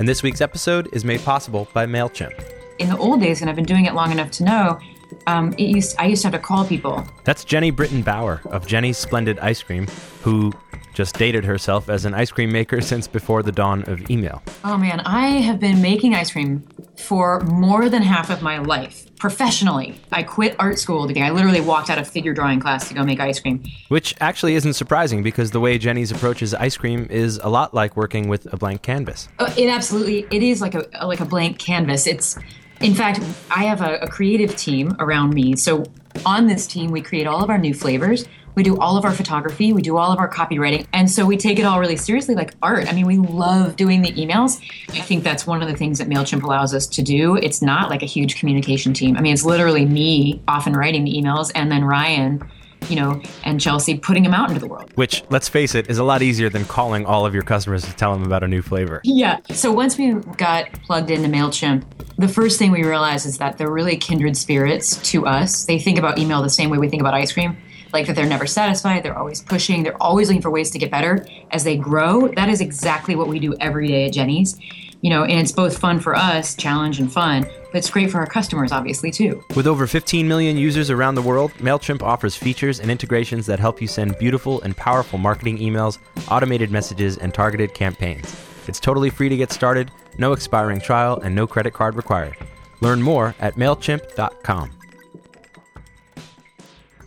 And 0.00 0.08
this 0.08 0.22
week's 0.22 0.40
episode 0.40 0.88
is 0.94 1.04
made 1.04 1.22
possible 1.22 1.68
by 1.74 1.84
MailChimp. 1.84 2.32
In 2.78 2.88
the 2.88 2.96
old 2.96 3.20
days, 3.20 3.42
and 3.42 3.50
I've 3.50 3.56
been 3.56 3.66
doing 3.66 3.84
it 3.84 3.92
long 3.92 4.10
enough 4.12 4.30
to 4.30 4.44
know, 4.44 4.78
um, 5.26 5.52
it 5.58 5.64
used 5.64 5.94
I 5.98 6.06
used 6.06 6.22
to 6.22 6.28
have 6.28 6.32
to 6.32 6.38
call 6.38 6.64
people. 6.64 7.06
That's 7.24 7.44
Jeni 7.44 7.76
Britton 7.76 8.00
Bauer 8.00 8.40
of 8.46 8.66
Jeni's 8.66 8.96
Splendid 8.96 9.38
Ice 9.40 9.62
Cream, 9.62 9.86
who 10.22 10.54
just 10.94 11.16
dated 11.16 11.44
herself 11.44 11.88
as 11.88 12.04
an 12.04 12.14
ice 12.14 12.30
cream 12.30 12.52
maker 12.52 12.80
since 12.90 13.06
before 13.06 13.42
the 13.42 13.52
dawn 13.52 13.84
of 13.88 14.10
email. 14.10 14.42
Oh 14.64 14.76
man, 14.76 15.00
I 15.00 15.26
have 15.40 15.60
been 15.60 15.80
making 15.82 16.14
ice 16.14 16.32
cream 16.32 16.66
for 16.96 17.40
more 17.40 17.88
than 17.88 18.02
half 18.02 18.30
of 18.30 18.42
my 18.42 18.58
life 18.58 19.06
professionally. 19.16 20.00
I 20.10 20.22
quit 20.22 20.56
art 20.58 20.78
school 20.78 21.06
today. 21.06 21.22
I 21.22 21.30
literally 21.30 21.60
walked 21.60 21.90
out 21.90 21.98
of 21.98 22.08
figure 22.08 22.32
drawing 22.32 22.58
class 22.58 22.88
to 22.88 22.94
go 22.94 23.04
make 23.04 23.20
ice 23.20 23.38
cream. 23.38 23.62
Which 23.88 24.14
actually 24.20 24.54
isn't 24.54 24.72
surprising 24.72 25.22
because 25.22 25.50
the 25.50 25.60
way 25.60 25.78
Jeni's 25.78 26.10
approaches 26.10 26.54
ice 26.54 26.76
cream 26.76 27.06
is 27.10 27.38
a 27.42 27.48
lot 27.48 27.74
like 27.74 27.96
working 27.96 28.28
with 28.28 28.52
a 28.52 28.56
blank 28.56 28.82
canvas. 28.82 29.28
Uh, 29.38 29.52
it 29.56 29.68
absolutely 29.68 30.26
it 30.30 30.42
is 30.42 30.60
like 30.60 30.74
a 30.74 30.86
like 31.04 31.20
a 31.20 31.26
blank 31.26 31.58
canvas. 31.58 32.06
It's 32.06 32.38
in 32.80 32.94
fact, 32.94 33.20
I 33.50 33.64
have 33.64 33.82
a, 33.82 33.98
a 33.98 34.08
creative 34.08 34.56
team 34.56 34.96
around 34.98 35.34
me. 35.34 35.54
So 35.54 35.84
on 36.24 36.46
this 36.46 36.66
team, 36.66 36.90
we 36.90 37.02
create 37.02 37.26
all 37.26 37.42
of 37.44 37.50
our 37.50 37.58
new 37.58 37.74
flavors. 37.74 38.26
We 38.54 38.62
do 38.62 38.76
all 38.78 38.96
of 38.96 39.04
our 39.04 39.12
photography, 39.12 39.72
we 39.72 39.82
do 39.82 39.96
all 39.96 40.12
of 40.12 40.18
our 40.18 40.28
copywriting. 40.28 40.86
And 40.92 41.10
so 41.10 41.24
we 41.24 41.36
take 41.36 41.58
it 41.58 41.62
all 41.62 41.80
really 41.80 41.96
seriously, 41.96 42.34
like 42.34 42.54
art. 42.62 42.88
I 42.88 42.92
mean, 42.92 43.06
we 43.06 43.16
love 43.18 43.76
doing 43.76 44.02
the 44.02 44.12
emails. 44.12 44.60
I 44.90 45.00
think 45.00 45.24
that's 45.24 45.46
one 45.46 45.62
of 45.62 45.68
the 45.68 45.76
things 45.76 45.98
that 45.98 46.08
MailChimp 46.08 46.42
allows 46.42 46.74
us 46.74 46.86
to 46.88 47.02
do. 47.02 47.36
It's 47.36 47.62
not 47.62 47.90
like 47.90 48.02
a 48.02 48.06
huge 48.06 48.38
communication 48.38 48.92
team. 48.92 49.16
I 49.16 49.20
mean, 49.20 49.32
it's 49.32 49.44
literally 49.44 49.84
me 49.84 50.42
often 50.48 50.74
writing 50.74 51.04
the 51.04 51.12
emails 51.12 51.50
and 51.54 51.70
then 51.70 51.84
Ryan 51.84 52.42
you 52.88 52.96
know, 52.96 53.20
and 53.44 53.60
Chelsea 53.60 53.98
putting 53.98 54.22
them 54.22 54.34
out 54.34 54.48
into 54.48 54.60
the 54.60 54.66
world. 54.66 54.90
Which, 54.94 55.22
let's 55.30 55.48
face 55.48 55.74
it, 55.74 55.90
is 55.90 55.98
a 55.98 56.04
lot 56.04 56.22
easier 56.22 56.48
than 56.48 56.64
calling 56.64 57.04
all 57.04 57.26
of 57.26 57.34
your 57.34 57.42
customers 57.42 57.84
to 57.84 57.94
tell 57.94 58.12
them 58.12 58.24
about 58.24 58.42
a 58.42 58.48
new 58.48 58.62
flavor. 58.62 59.00
Yeah. 59.04 59.40
So 59.52 59.72
once 59.72 59.98
we 59.98 60.14
got 60.36 60.72
plugged 60.84 61.10
into 61.10 61.28
MailChimp, 61.28 61.84
the 62.16 62.28
first 62.28 62.58
thing 62.58 62.70
we 62.70 62.84
realized 62.84 63.26
is 63.26 63.38
that 63.38 63.58
they're 63.58 63.70
really 63.70 63.96
kindred 63.96 64.36
spirits 64.36 64.96
to 65.10 65.26
us. 65.26 65.64
They 65.64 65.78
think 65.78 65.98
about 65.98 66.18
email 66.18 66.42
the 66.42 66.50
same 66.50 66.70
way 66.70 66.78
we 66.78 66.88
think 66.88 67.00
about 67.00 67.14
ice 67.14 67.32
cream. 67.32 67.56
Like 67.92 68.06
that 68.06 68.16
they're 68.16 68.26
never 68.26 68.46
satisfied, 68.46 69.02
they're 69.02 69.18
always 69.18 69.42
pushing, 69.42 69.82
they're 69.82 70.02
always 70.02 70.28
looking 70.28 70.42
for 70.42 70.50
ways 70.50 70.70
to 70.70 70.78
get 70.78 70.90
better 70.90 71.26
as 71.50 71.64
they 71.64 71.76
grow. 71.76 72.28
That 72.28 72.48
is 72.48 72.60
exactly 72.60 73.16
what 73.16 73.28
we 73.28 73.38
do 73.38 73.54
every 73.60 73.88
day 73.88 74.06
at 74.06 74.12
Jeni's 74.12 74.58
you 75.02 75.10
know, 75.10 75.24
and 75.24 75.40
it's 75.40 75.52
both 75.52 75.78
fun 75.78 75.98
for 75.98 76.14
us, 76.14 76.54
challenge 76.54 77.00
and 77.00 77.10
fun, 77.10 77.42
but 77.42 77.78
it's 77.78 77.90
great 77.90 78.10
for 78.10 78.18
our 78.18 78.26
customers, 78.26 78.72
obviously, 78.72 79.10
too. 79.10 79.42
With 79.56 79.66
over 79.66 79.86
15 79.86 80.28
million 80.28 80.56
users 80.56 80.90
around 80.90 81.14
the 81.14 81.22
world, 81.22 81.52
MailChimp 81.54 82.02
offers 82.02 82.36
features 82.36 82.80
and 82.80 82.90
integrations 82.90 83.46
that 83.46 83.58
help 83.58 83.80
you 83.80 83.88
send 83.88 84.18
beautiful 84.18 84.60
and 84.62 84.76
powerful 84.76 85.18
marketing 85.18 85.58
emails, 85.58 85.98
automated 86.30 86.70
messages, 86.70 87.16
and 87.16 87.32
targeted 87.32 87.72
campaigns. 87.74 88.36
It's 88.66 88.80
totally 88.80 89.10
free 89.10 89.28
to 89.28 89.36
get 89.36 89.52
started, 89.52 89.90
no 90.18 90.32
expiring 90.32 90.80
trial, 90.80 91.18
and 91.20 91.34
no 91.34 91.46
credit 91.46 91.72
card 91.72 91.94
required. 91.94 92.36
Learn 92.80 93.00
more 93.00 93.34
at 93.40 93.56
MailChimp.com. 93.56 94.79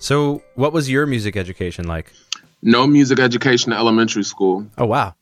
So, 0.04 0.44
what 0.56 0.74
was 0.74 0.90
your 0.90 1.06
music 1.06 1.38
education 1.38 1.88
like? 1.88 2.12
No 2.62 2.86
music 2.86 3.20
education 3.20 3.72
in 3.72 3.78
elementary 3.78 4.24
school. 4.24 4.68
Oh, 4.78 4.86
wow 4.86 5.16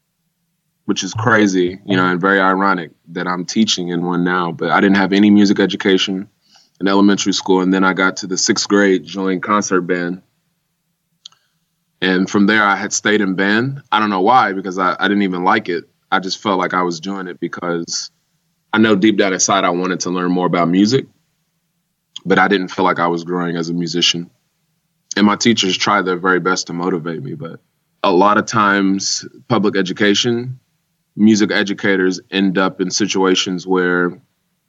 which 0.86 1.04
is 1.04 1.14
crazy, 1.14 1.80
you 1.86 1.96
know, 1.96 2.06
and 2.06 2.20
very 2.20 2.42
ironic 2.42 2.92
that 3.10 3.28
I'm 3.28 3.46
teaching 3.46 3.90
in 3.90 4.04
one 4.04 4.26
now. 4.26 4.52
But 4.52 4.72
I 4.72 4.82
didn't 4.82 4.98
have 4.98 5.14
any 5.14 5.30
music 5.30 5.60
education 5.60 6.28
in 6.82 6.88
elementary 6.88 7.32
school, 7.32 7.62
and 7.62 7.74
then 7.74 7.84
I 7.84 7.94
got 7.94 8.18
to 8.18 8.28
the 8.28 8.38
sixth 8.38 8.68
grade, 8.68 9.06
joined 9.06 9.44
concert 9.44 9.82
band, 9.82 10.22
and 12.02 12.30
from 12.30 12.48
there 12.48 12.64
I 12.64 12.76
had 12.76 12.92
stayed 12.92 13.22
in 13.22 13.36
band. 13.36 13.84
I 13.92 14.00
don't 14.00 14.10
know 14.10 14.22
why, 14.22 14.54
because 14.54 14.78
I, 14.80 14.96
I 15.00 15.08
didn't 15.08 15.24
even 15.24 15.44
like 15.44 15.70
it. 15.70 15.86
I 16.12 16.20
just 16.20 16.42
felt 16.42 16.60
like 16.60 16.74
I 16.74 16.82
was 16.82 17.00
doing 17.00 17.28
it 17.28 17.40
because 17.40 18.12
I 18.74 18.80
know 18.80 18.96
deep 18.96 19.18
down 19.18 19.32
inside 19.32 19.64
I 19.64 19.70
wanted 19.70 20.02
to 20.02 20.10
learn 20.10 20.32
more 20.32 20.48
about 20.48 20.68
music, 20.68 21.06
but 22.26 22.40
I 22.40 22.48
didn't 22.50 22.70
feel 22.70 22.84
like 22.84 23.00
I 23.00 23.08
was 23.08 23.24
growing 23.24 23.56
as 23.56 23.70
a 23.70 23.74
musician. 23.74 24.30
And 25.18 25.26
my 25.26 25.36
teachers 25.36 25.78
try 25.78 26.02
their 26.02 26.18
very 26.18 26.40
best 26.40 26.68
to 26.68 26.74
motivate 26.74 27.22
me, 27.22 27.34
but 27.34 27.60
a 28.04 28.12
lot 28.12 28.38
of 28.38 28.46
times 28.46 29.26
public 29.48 29.76
education 29.76 30.60
music 31.16 31.52
educators 31.52 32.20
end 32.32 32.58
up 32.58 32.82
in 32.82 32.90
situations 32.90 33.68
where 33.68 34.22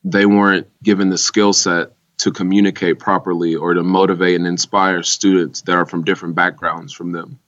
they 0.04 0.26
weren't 0.26 0.68
given 0.82 1.08
the 1.08 1.18
skill 1.18 1.52
set 1.52 1.92
to 2.18 2.32
communicate 2.32 2.98
properly 2.98 3.54
or 3.54 3.74
to 3.74 3.82
motivate 3.82 4.36
and 4.36 4.46
inspire 4.46 5.02
students 5.02 5.62
that 5.62 5.72
are 5.72 5.86
from 5.86 6.04
different 6.04 6.34
backgrounds 6.34 6.92
from 6.92 7.12
them. 7.12 7.38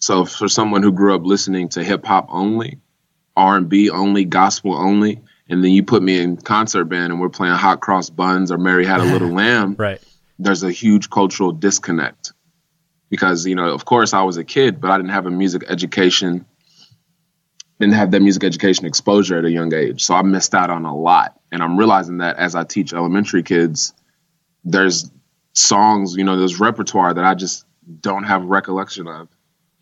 So 0.00 0.24
for 0.24 0.48
someone 0.48 0.82
who 0.82 0.92
grew 0.92 1.14
up 1.14 1.22
listening 1.24 1.68
to 1.70 1.84
hip 1.84 2.04
hop 2.04 2.28
only, 2.30 2.78
R&B 3.36 3.90
only, 3.90 4.24
gospel 4.24 4.74
only, 4.74 5.22
and 5.48 5.62
then 5.64 5.70
you 5.70 5.82
put 5.82 6.02
me 6.02 6.20
in 6.20 6.36
concert 6.36 6.84
band 6.86 7.12
and 7.12 7.20
we're 7.20 7.28
playing 7.28 7.54
Hot 7.54 7.80
Cross 7.80 8.10
Buns 8.10 8.52
or 8.52 8.58
Mary 8.58 8.84
Had 8.84 9.00
a 9.00 9.04
Little 9.04 9.28
Lamb, 9.32 9.76
right. 9.78 10.02
there's 10.38 10.62
a 10.62 10.70
huge 10.70 11.08
cultural 11.08 11.52
disconnect. 11.52 12.32
Because, 13.10 13.46
you 13.46 13.54
know, 13.54 13.72
of 13.72 13.84
course 13.84 14.12
I 14.12 14.22
was 14.22 14.36
a 14.36 14.44
kid, 14.44 14.80
but 14.80 14.90
I 14.90 14.96
didn't 14.98 15.10
have 15.10 15.26
a 15.26 15.30
music 15.30 15.64
education 15.68 16.44
didn't 17.78 17.94
have 17.94 18.10
that 18.10 18.20
music 18.20 18.44
education 18.44 18.86
exposure 18.86 19.38
at 19.38 19.44
a 19.44 19.50
young 19.50 19.72
age. 19.72 20.04
So 20.04 20.14
I 20.14 20.22
missed 20.22 20.54
out 20.54 20.70
on 20.70 20.84
a 20.84 20.96
lot. 20.96 21.38
And 21.52 21.62
I'm 21.62 21.76
realizing 21.76 22.18
that 22.18 22.36
as 22.36 22.54
I 22.54 22.64
teach 22.64 22.92
elementary 22.92 23.42
kids, 23.42 23.94
there's 24.64 25.10
songs, 25.52 26.16
you 26.16 26.24
know, 26.24 26.36
there's 26.36 26.60
repertoire 26.60 27.14
that 27.14 27.24
I 27.24 27.34
just 27.34 27.64
don't 28.00 28.24
have 28.24 28.44
recollection 28.44 29.06
of. 29.06 29.28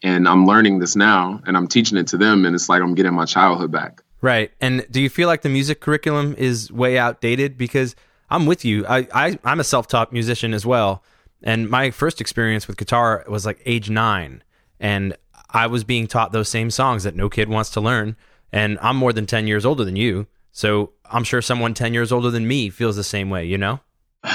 And 0.02 0.28
I'm 0.28 0.46
learning 0.46 0.78
this 0.78 0.94
now 0.94 1.40
and 1.46 1.56
I'm 1.56 1.68
teaching 1.68 1.96
it 1.96 2.08
to 2.08 2.18
them 2.18 2.44
and 2.44 2.54
it's 2.54 2.68
like 2.68 2.82
I'm 2.82 2.94
getting 2.94 3.14
my 3.14 3.24
childhood 3.24 3.72
back. 3.72 4.02
Right. 4.20 4.50
And 4.60 4.86
do 4.90 5.00
you 5.00 5.08
feel 5.08 5.26
like 5.26 5.42
the 5.42 5.48
music 5.48 5.80
curriculum 5.80 6.34
is 6.36 6.70
way 6.70 6.98
outdated? 6.98 7.56
Because 7.56 7.96
I'm 8.28 8.44
with 8.46 8.64
you. 8.64 8.86
I, 8.86 9.08
I 9.12 9.38
I'm 9.44 9.60
a 9.60 9.64
self-taught 9.64 10.12
musician 10.12 10.52
as 10.52 10.66
well. 10.66 11.02
And 11.46 11.70
my 11.70 11.92
first 11.92 12.20
experience 12.20 12.66
with 12.66 12.76
guitar 12.76 13.24
was 13.28 13.46
like 13.46 13.62
age 13.64 13.88
nine. 13.88 14.42
And 14.80 15.16
I 15.48 15.68
was 15.68 15.84
being 15.84 16.08
taught 16.08 16.32
those 16.32 16.48
same 16.48 16.72
songs 16.72 17.04
that 17.04 17.14
no 17.14 17.28
kid 17.28 17.48
wants 17.48 17.70
to 17.70 17.80
learn. 17.80 18.16
And 18.52 18.78
I'm 18.82 18.96
more 18.96 19.12
than 19.12 19.26
10 19.26 19.46
years 19.46 19.64
older 19.64 19.84
than 19.84 19.94
you. 19.94 20.26
So 20.50 20.92
I'm 21.04 21.22
sure 21.22 21.40
someone 21.40 21.72
10 21.72 21.94
years 21.94 22.10
older 22.10 22.32
than 22.32 22.48
me 22.48 22.68
feels 22.68 22.96
the 22.96 23.04
same 23.04 23.30
way, 23.30 23.44
you 23.44 23.58
know? 23.58 23.78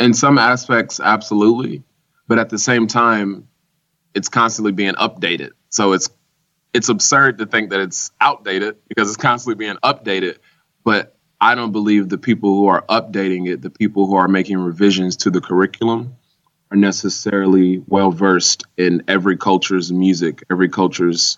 In 0.00 0.14
some 0.14 0.36
aspects, 0.36 0.98
absolutely. 0.98 1.84
But 2.26 2.40
at 2.40 2.50
the 2.50 2.58
same 2.58 2.88
time, 2.88 3.46
it's 4.14 4.28
constantly 4.28 4.72
being 4.72 4.94
updated. 4.94 5.50
So 5.68 5.92
it's 5.92 6.10
it's 6.72 6.88
absurd 6.88 7.38
to 7.38 7.46
think 7.46 7.70
that 7.70 7.78
it's 7.78 8.10
outdated 8.20 8.76
because 8.88 9.08
it's 9.08 9.16
constantly 9.16 9.54
being 9.64 9.76
updated. 9.84 10.38
But 10.84 11.13
I 11.44 11.54
don't 11.54 11.72
believe 11.72 12.08
the 12.08 12.18
people 12.18 12.54
who 12.56 12.66
are 12.68 12.82
updating 12.88 13.48
it, 13.52 13.60
the 13.60 13.70
people 13.70 14.06
who 14.06 14.14
are 14.14 14.28
making 14.28 14.58
revisions 14.58 15.16
to 15.18 15.30
the 15.30 15.40
curriculum, 15.42 16.16
are 16.70 16.76
necessarily 16.76 17.82
well 17.86 18.10
versed 18.10 18.64
in 18.76 19.02
every 19.08 19.36
culture's 19.36 19.92
music, 19.92 20.42
every 20.50 20.68
culture's 20.70 21.36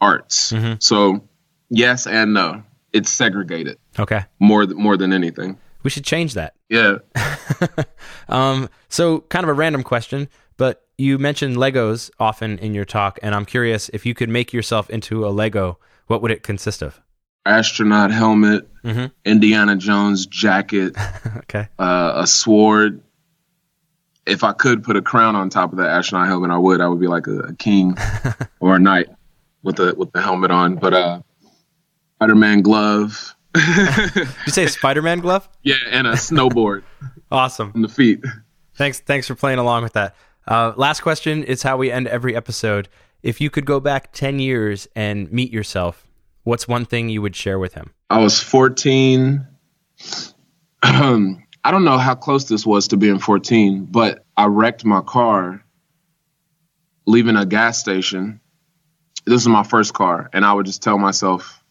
arts. 0.00 0.52
Mm-hmm. 0.52 0.74
So, 0.80 1.28
yes 1.68 2.06
and 2.06 2.32
no. 2.32 2.62
It's 2.92 3.10
segregated 3.10 3.78
Okay. 3.98 4.24
more 4.38 4.64
th- 4.66 4.76
more 4.76 4.96
than 4.96 5.12
anything. 5.12 5.58
We 5.82 5.90
should 5.90 6.04
change 6.04 6.34
that. 6.34 6.54
Yeah. 6.68 6.98
Um, 8.28 8.68
so, 8.88 9.20
kind 9.28 9.44
of 9.44 9.50
a 9.50 9.52
random 9.52 9.82
question, 9.82 10.28
but 10.56 10.86
you 10.96 11.18
mentioned 11.18 11.56
Legos 11.56 12.10
often 12.18 12.58
in 12.58 12.72
your 12.72 12.84
talk, 12.84 13.18
and 13.22 13.34
I'm 13.34 13.44
curious 13.44 13.90
if 13.90 14.06
you 14.06 14.14
could 14.14 14.28
make 14.28 14.52
yourself 14.52 14.88
into 14.90 15.26
a 15.26 15.30
Lego, 15.30 15.78
what 16.06 16.22
would 16.22 16.30
it 16.30 16.42
consist 16.42 16.82
of? 16.82 17.00
Astronaut 17.44 18.10
helmet, 18.12 18.68
Mhm. 18.84 19.10
Indiana 19.24 19.76
Jones 19.76 20.26
jacket, 20.26 20.94
Okay. 21.38 21.68
uh, 21.78 22.12
a 22.16 22.26
sword. 22.26 23.00
If 24.26 24.44
I 24.44 24.52
could 24.52 24.84
put 24.84 24.96
a 24.96 25.02
crown 25.02 25.34
on 25.34 25.50
top 25.50 25.72
of 25.72 25.78
that 25.78 25.88
astronaut 25.90 26.28
helmet, 26.28 26.50
I 26.52 26.56
would. 26.58 26.80
I 26.80 26.86
would 26.88 27.00
be 27.00 27.08
like 27.08 27.26
a, 27.26 27.38
a 27.40 27.54
king 27.54 27.96
or 28.60 28.76
a 28.76 28.78
knight 28.78 29.08
with 29.64 29.76
the 29.76 29.94
with 29.96 30.12
the 30.12 30.22
helmet 30.22 30.50
on. 30.52 30.76
But 30.76 30.94
uh, 30.94 31.22
Spider-Man 32.18 32.62
glove, 32.62 33.34
Did 33.54 33.64
you 34.46 34.52
say 34.52 34.64
a 34.64 34.68
Spider-Man 34.68 35.18
glove? 35.20 35.48
yeah, 35.62 35.74
and 35.90 36.06
a 36.06 36.12
snowboard 36.12 36.84
Awesome. 37.32 37.72
on 37.74 37.82
the 37.82 37.88
feet. 37.88 38.20
Thanks. 38.74 39.00
Thanks 39.00 39.26
for 39.26 39.34
playing 39.34 39.58
along 39.58 39.82
with 39.82 39.92
that. 39.94 40.14
Uh, 40.46 40.72
last 40.76 41.00
question 41.00 41.42
is 41.44 41.62
how 41.64 41.76
we 41.76 41.90
end 41.90 42.06
every 42.06 42.34
episode. 42.36 42.88
If 43.22 43.40
you 43.40 43.50
could 43.50 43.66
go 43.66 43.80
back 43.80 44.12
ten 44.12 44.38
years 44.38 44.86
and 44.94 45.30
meet 45.32 45.52
yourself, 45.52 46.06
what's 46.44 46.68
one 46.68 46.84
thing 46.84 47.08
you 47.08 47.22
would 47.22 47.36
share 47.36 47.58
with 47.58 47.74
him? 47.74 47.92
I 48.10 48.18
was 48.18 48.40
14. 48.40 49.46
I 50.82 51.70
don't 51.70 51.84
know 51.84 51.98
how 51.98 52.14
close 52.14 52.44
this 52.44 52.66
was 52.66 52.88
to 52.88 52.96
being 52.96 53.18
14, 53.18 53.84
but 53.84 54.24
I 54.36 54.46
wrecked 54.46 54.84
my 54.84 55.00
car 55.00 55.64
leaving 57.06 57.36
a 57.36 57.46
gas 57.46 57.78
station. 57.78 58.40
This 59.24 59.40
is 59.40 59.48
my 59.48 59.62
first 59.62 59.94
car, 59.94 60.28
and 60.32 60.44
I 60.44 60.52
would 60.52 60.66
just 60.66 60.82
tell 60.82 60.98
myself 60.98 61.62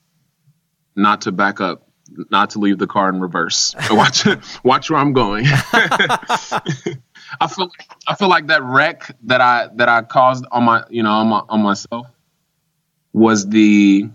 not 0.95 1.21
to 1.21 1.33
back 1.33 1.59
up, 1.59 1.89
not 2.29 2.51
to 2.51 2.59
leave 2.59 2.77
the 2.77 2.87
car 2.87 3.09
in 3.09 3.19
reverse. 3.19 3.75
watch, 3.91 4.25
watch 4.63 4.89
where 4.89 4.99
I'm 4.99 5.11
going. 5.11 5.45
I 5.49 7.47
feel, 7.49 7.69
I 8.07 8.15
feel 8.15 8.29
like 8.29 8.47
that 8.47 8.63
wreck 8.63 9.13
that 9.23 9.41
I 9.41 9.67
that 9.75 9.89
I 9.89 10.01
caused 10.03 10.45
on 10.51 10.63
my, 10.63 10.83
you 10.89 11.03
know, 11.03 11.11
on 11.11 11.27
my 11.27 11.41
on 11.49 11.61
myself 11.61 12.07
was 13.13 13.47
the 13.47 14.09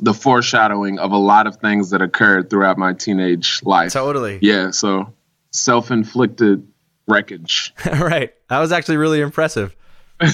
the 0.00 0.14
foreshadowing 0.14 0.98
of 0.98 1.12
a 1.12 1.16
lot 1.16 1.46
of 1.46 1.56
things 1.56 1.90
that 1.90 2.02
occurred 2.02 2.50
throughout 2.50 2.78
my 2.78 2.92
teenage 2.92 3.60
life. 3.64 3.92
Totally. 3.92 4.38
Yeah, 4.42 4.70
so 4.70 5.12
self-inflicted 5.52 6.66
wreckage. 7.08 7.72
right. 7.86 8.34
That 8.48 8.58
was 8.58 8.72
actually 8.72 8.96
really 8.98 9.20
impressive. 9.20 9.74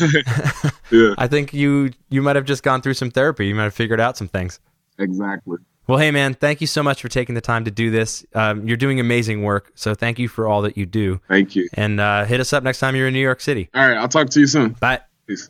Yeah, 0.91 1.15
I 1.17 1.27
think 1.27 1.55
you 1.55 1.91
you 2.11 2.21
might 2.21 2.37
have 2.37 2.45
just 2.45 2.63
gone 2.63 2.83
through 2.83 2.93
some 2.95 3.11
therapy. 3.11 3.47
You 3.47 3.55
might 3.55 3.63
have 3.65 3.73
figured 3.75 3.99
out 3.99 4.19
some 4.19 4.29
things. 4.29 4.61
exactly. 4.99 5.57
Well, 5.87 5.97
hey 5.99 6.11
man, 6.11 6.35
thank 6.35 6.61
you 6.61 6.67
so 6.67 6.83
much 6.83 7.01
for 7.01 7.09
taking 7.09 7.35
the 7.35 7.41
time 7.41 7.65
to 7.65 7.71
do 7.71 7.91
this. 7.91 8.27
Um, 8.35 8.69
you're 8.69 8.77
doing 8.77 9.01
amazing 9.01 9.43
work, 9.43 9.73
so 9.75 9.95
thank 9.95 10.19
you 10.19 10.29
for 10.29 10.47
all 10.47 10.61
that 10.63 10.77
you 10.77 10.85
do. 10.85 11.19
Thank 11.29 11.57
you. 11.57 11.67
And 11.75 11.99
uh, 11.99 12.27
hit 12.27 12.41
us 12.41 12.53
up 12.53 12.63
next 12.63 12.79
time 12.79 12.95
you're 12.95 13.09
in 13.09 13.15
New 13.15 13.21
York 13.21 13.41
City. 13.41 13.71
All 13.75 13.89
right, 13.89 13.97
I'll 13.97 14.07
talk 14.09 14.29
to 14.31 14.41
you 14.41 14.47
soon. 14.47 14.77
Bye. 14.81 15.01
Peace. 15.27 15.49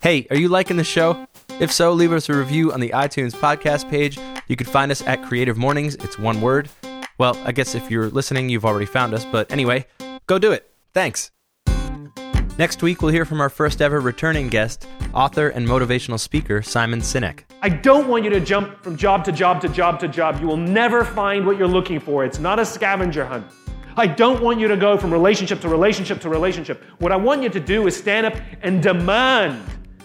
Hey, 0.00 0.26
are 0.30 0.36
you 0.36 0.48
liking 0.48 0.76
the 0.76 0.84
show? 0.84 1.26
If 1.60 1.72
so, 1.72 1.92
leave 1.92 2.12
us 2.12 2.28
a 2.28 2.34
review 2.34 2.72
on 2.72 2.78
the 2.78 2.90
iTunes 2.90 3.32
podcast 3.32 3.90
page. 3.90 4.16
You 4.46 4.54
can 4.54 4.68
find 4.68 4.92
us 4.92 5.02
at 5.02 5.24
Creative 5.24 5.56
Mornings. 5.56 5.96
It's 5.96 6.16
one 6.16 6.40
word. 6.40 6.68
Well, 7.18 7.36
I 7.44 7.50
guess 7.50 7.74
if 7.74 7.90
you're 7.90 8.10
listening, 8.10 8.48
you've 8.48 8.64
already 8.64 8.86
found 8.86 9.12
us, 9.12 9.24
but 9.24 9.50
anyway, 9.50 9.84
go 10.26 10.38
do 10.38 10.52
it. 10.52 10.70
Thanks. 10.94 11.32
Next 12.58 12.80
week, 12.80 13.02
we'll 13.02 13.10
hear 13.10 13.24
from 13.24 13.40
our 13.40 13.48
first 13.48 13.82
ever 13.82 13.98
returning 13.98 14.48
guest, 14.48 14.86
author 15.12 15.48
and 15.48 15.66
motivational 15.66 16.20
speaker, 16.20 16.62
Simon 16.62 17.00
Sinek. 17.00 17.40
I 17.60 17.70
don't 17.70 18.06
want 18.06 18.22
you 18.22 18.30
to 18.30 18.40
jump 18.40 18.80
from 18.84 18.96
job 18.96 19.24
to 19.24 19.32
job 19.32 19.60
to 19.62 19.68
job 19.68 19.98
to 19.98 20.06
job. 20.06 20.40
You 20.40 20.46
will 20.46 20.56
never 20.56 21.04
find 21.04 21.44
what 21.44 21.58
you're 21.58 21.66
looking 21.66 21.98
for. 21.98 22.24
It's 22.24 22.38
not 22.38 22.60
a 22.60 22.64
scavenger 22.64 23.24
hunt. 23.24 23.46
I 23.96 24.06
don't 24.06 24.40
want 24.40 24.60
you 24.60 24.68
to 24.68 24.76
go 24.76 24.96
from 24.96 25.12
relationship 25.12 25.60
to 25.62 25.68
relationship 25.68 26.20
to 26.20 26.28
relationship. 26.28 26.84
What 26.98 27.10
I 27.10 27.16
want 27.16 27.42
you 27.42 27.48
to 27.48 27.58
do 27.58 27.88
is 27.88 27.96
stand 27.96 28.26
up 28.26 28.36
and 28.62 28.80
demand 28.80 29.60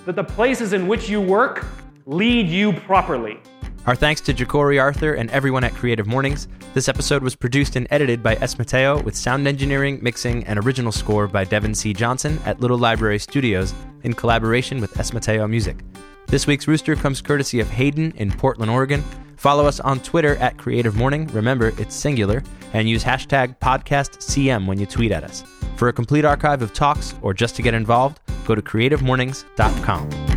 that 0.05 0.15
the 0.15 0.23
places 0.23 0.73
in 0.73 0.87
which 0.87 1.09
you 1.09 1.21
work 1.21 1.65
lead 2.05 2.47
you 2.47 2.73
properly. 2.73 3.39
Our 3.85 3.95
thanks 3.95 4.21
to 4.21 4.33
Ja'Cory 4.33 4.81
Arthur 4.81 5.15
and 5.15 5.29
everyone 5.31 5.63
at 5.63 5.73
Creative 5.73 6.07
Mornings. 6.07 6.47
This 6.73 6.87
episode 6.87 7.21
was 7.21 7.35
produced 7.35 7.75
and 7.75 7.85
edited 7.91 8.23
by 8.23 8.35
S. 8.35 8.57
Mateo 8.57 9.01
with 9.01 9.15
sound 9.15 9.45
engineering, 9.45 9.99
mixing, 10.01 10.45
and 10.45 10.57
original 10.59 10.91
score 10.91 11.27
by 11.27 11.43
Devin 11.43 11.75
C. 11.75 11.93
Johnson 11.93 12.39
at 12.45 12.61
Little 12.61 12.77
Library 12.77 13.19
Studios 13.19 13.73
in 14.03 14.13
collaboration 14.13 14.79
with 14.79 14.97
S. 14.97 15.11
Mateo 15.11 15.47
Music. 15.47 15.83
This 16.27 16.47
week's 16.47 16.67
Rooster 16.67 16.95
comes 16.95 17.21
courtesy 17.21 17.59
of 17.59 17.69
Hayden 17.69 18.13
in 18.15 18.31
Portland, 18.31 18.71
Oregon. 18.71 19.03
Follow 19.35 19.65
us 19.65 19.81
on 19.81 19.99
Twitter 19.99 20.37
at 20.37 20.57
Creative 20.57 20.95
Morning. 20.95 21.27
Remember, 21.27 21.73
it's 21.77 21.93
singular. 21.93 22.41
And 22.71 22.89
use 22.89 23.03
hashtag 23.03 23.59
PodcastCM 23.59 24.65
when 24.65 24.79
you 24.79 24.85
tweet 24.85 25.11
at 25.11 25.25
us. 25.25 25.43
For 25.75 25.89
a 25.89 25.93
complete 25.93 26.23
archive 26.23 26.61
of 26.61 26.73
talks 26.73 27.13
or 27.21 27.33
just 27.33 27.55
to 27.57 27.61
get 27.61 27.73
involved, 27.73 28.19
go 28.43 28.56
to 28.56 28.62
creativemornings.com. 28.62 30.33